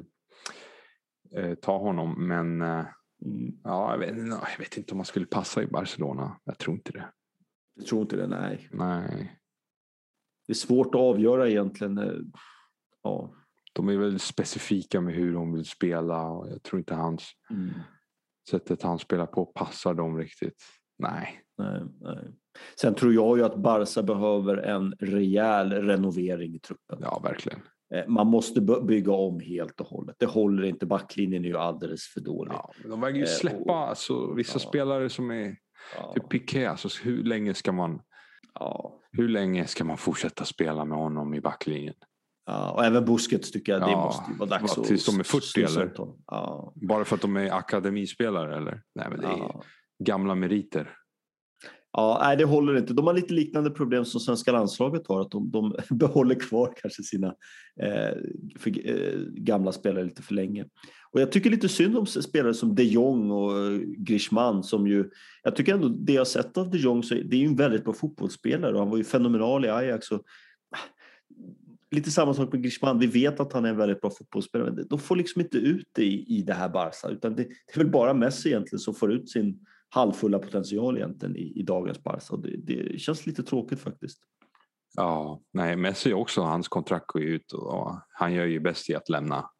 [1.34, 2.86] eh, ta honom, men eh,
[3.24, 3.60] mm.
[3.64, 6.40] ja, jag vet, jag vet, inte om han skulle passa i Barcelona.
[6.44, 7.08] Jag tror inte det.
[7.74, 8.68] Jag tror inte det, nej.
[8.72, 9.36] Nej.
[10.46, 11.98] Det är svårt att avgöra egentligen.
[11.98, 12.12] Eh,
[13.02, 13.34] ja.
[13.72, 17.70] De är väl specifika med hur de vill spela och jag tror inte hans mm
[18.50, 20.62] sättet han spelar på passar dem riktigt.
[20.98, 21.42] Nej.
[21.58, 22.34] nej, nej.
[22.80, 26.98] Sen tror jag ju att Barca behöver en rejäl renovering i truppen.
[27.00, 27.60] Ja, verkligen.
[27.94, 30.16] Eh, man måste bygga om helt och hållet.
[30.18, 30.86] Det håller inte.
[30.86, 32.52] Backlinjen är ju alldeles för dålig.
[32.52, 34.68] Ja, de väger ju eh, släppa och, alltså, vissa ja.
[34.68, 35.56] spelare som är
[35.96, 36.12] ja.
[36.14, 36.66] typ Piqué.
[36.66, 38.00] Alltså, hur länge ska man
[38.54, 38.96] ja.
[39.12, 41.94] Hur länge ska man fortsätta spela med honom i backlinjen?
[42.50, 44.84] Ja, och även Busquets tycker jag, det måste vara dags att...
[44.84, 45.92] Tills de är 40 eller?
[46.26, 46.72] Ja.
[46.76, 48.82] Bara för att de är akademispelare eller?
[48.94, 49.52] Nej men det är
[50.04, 50.90] gamla meriter.
[51.92, 52.92] Ja, nej det håller inte.
[52.92, 57.02] De har lite liknande problem som svenska landslaget har, att de, de behåller kvar kanske
[57.02, 57.26] sina
[57.82, 58.16] eh,
[58.58, 60.64] för, eh, gamla spelare lite för länge.
[61.12, 65.10] Och jag tycker lite synd om spelare som de Jong och Griezmann som ju,
[65.42, 67.84] jag tycker ändå det jag sett av de Jong så det är ju en väldigt
[67.84, 70.22] bra fotbollsspelare och han var ju fenomenal i Ajax och
[71.90, 72.98] lite samma sak med Griezmann.
[72.98, 75.88] Vi vet att han är en väldigt bra fotbollsspelare, men de får liksom inte ut
[75.92, 78.94] det i, i det här Barca, utan det, det, är väl bara Messi egentligen som
[78.94, 82.36] får ut sin halvfulla potential egentligen i, i dagens Barca.
[82.36, 84.22] Det, det känns lite tråkigt faktiskt.
[84.96, 89.08] Ja, nej, Messi också, hans kontrakt går ut och han gör ju bäst i att
[89.08, 89.50] lämna.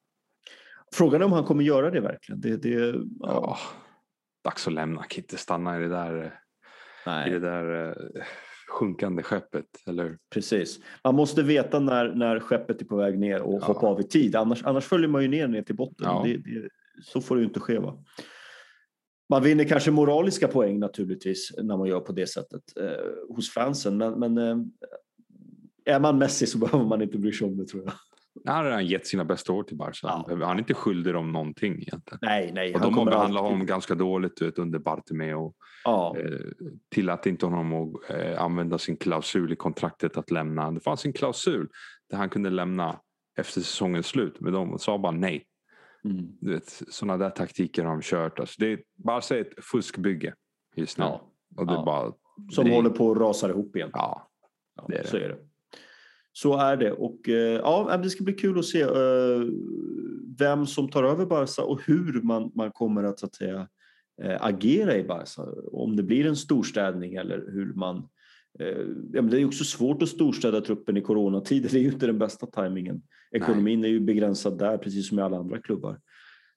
[0.95, 2.41] Frågan är om han kommer göra det verkligen.
[2.41, 3.05] Det, det, ja.
[3.20, 3.59] ja
[4.45, 6.41] dags att lämna, kan inte stanna i det där,
[7.07, 7.28] nej.
[7.28, 8.22] i det där eh,
[8.81, 10.81] sjunkande skeppet, eller Precis.
[11.05, 13.66] Man måste veta när, när skeppet är på väg ner och ja.
[13.66, 14.37] hoppa av i tid.
[14.37, 16.07] Annars, annars följer man ju ner, ner till botten.
[16.07, 16.22] Ja.
[16.24, 16.68] Det, det,
[17.03, 17.78] så får det ju inte ske.
[17.78, 18.05] Va?
[19.28, 23.97] Man vinner kanske moraliska poäng naturligtvis när man gör på det sättet eh, hos fansen.
[23.97, 24.57] Men, men eh,
[25.95, 27.93] är man Messi så behöver man inte bry sig om det tror jag.
[28.47, 29.99] Han har redan gett sina bästa år till Barca.
[30.03, 30.26] Ja.
[30.28, 32.18] Han är inte skyldig dem någonting egentligen.
[32.22, 32.74] Nej, nej.
[32.74, 35.53] Och de har behandlat alltid- honom ganska dåligt vet, under Bartomeu.
[35.85, 36.24] Ja, Eh,
[36.95, 40.70] tillät inte honom att eh, använda sin klausul i kontraktet att lämna.
[40.70, 41.68] Det fanns en klausul
[42.11, 43.01] där han kunde lämna
[43.39, 44.41] efter säsongens slut.
[44.41, 45.47] Men de sa bara nej.
[46.05, 46.26] mm.
[46.41, 48.39] Du vet, sådana där taktiker har de kört.
[48.41, 50.35] Alltså, det är bara så ett fuskbygge
[50.76, 51.05] just nu.
[51.05, 51.20] ja.
[51.57, 51.85] Och det är Ja.
[51.85, 52.12] bara,
[52.51, 53.91] Som det, håller på att rasa ihop igen.
[53.93, 54.26] Ja,
[54.76, 55.09] Ja, det är det.
[55.09, 55.39] Så är det.
[56.33, 56.93] Så är det.
[56.93, 59.43] Och eh, ja, det ska bli kul att se eh,
[60.39, 63.68] vem som tar över Barca och hur man, man kommer att, så att säga,
[64.22, 65.43] eh, agera i Barca.
[65.72, 68.09] Om det blir en storstädning eller hur man...
[69.12, 71.68] Ja, men det är också svårt att storstäda truppen i coronatider.
[71.72, 73.03] Det är ju inte den bästa tajmingen.
[73.31, 76.01] Ekonomin är ju begränsad där precis som i alla andra klubbar.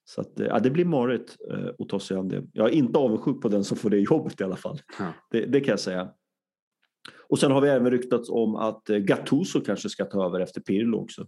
[0.04, 1.36] Så att, ja, det blir marigt
[1.78, 2.42] att ta sig an det.
[2.52, 4.80] Jag är inte avundsjuk på den som får det jobbet i alla fall.
[4.98, 5.12] Ja.
[5.30, 6.10] Det, det kan jag säga.
[7.28, 10.60] Och sen har vi även ryktats om att eh, Gattuso kanske ska ta över efter
[10.60, 11.26] Pirlo också.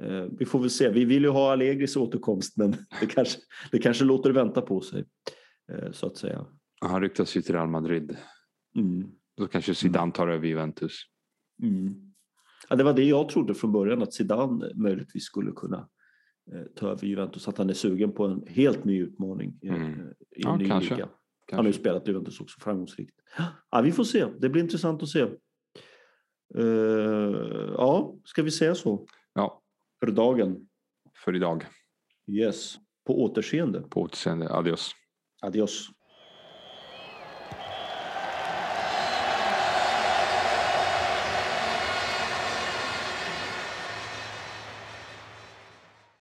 [0.00, 0.88] Eh, Vi får väl se.
[0.90, 2.70] Vi vill ju ha Allegris återkomst men
[3.00, 3.38] det kanske,
[3.70, 5.04] det kanske låter vänta på sig.
[5.72, 6.46] eh, Så att säga.
[6.80, 8.16] han ryktas ju till Real Madrid.
[8.76, 9.08] Mm.
[9.36, 11.00] Då kanske Zidane tar över Juventus.
[11.62, 11.94] Mm.
[12.68, 15.88] Ja, det var det jag trodde från början att Zidane möjligtvis skulle kunna
[16.76, 17.48] ta över Juventus.
[17.48, 19.82] Att han är sugen på en helt ny utmaning Mm.
[19.82, 20.94] i en Ja, ny kanske.
[20.94, 21.08] liga.
[21.50, 21.80] Han har ju Kanske.
[21.80, 23.14] spelat Juventus också framgångsrikt.
[23.70, 24.26] Ja, vi får se.
[24.38, 25.20] Det blir intressant att se.
[26.58, 29.62] Eh, ja, ska vi säga så Ja,
[30.00, 30.68] för dagen?
[31.24, 31.64] för idag.
[32.30, 32.76] Yes.
[33.06, 33.80] På återseende.
[33.80, 34.48] På återseende.
[34.54, 34.90] Adios.
[35.42, 35.88] Adios.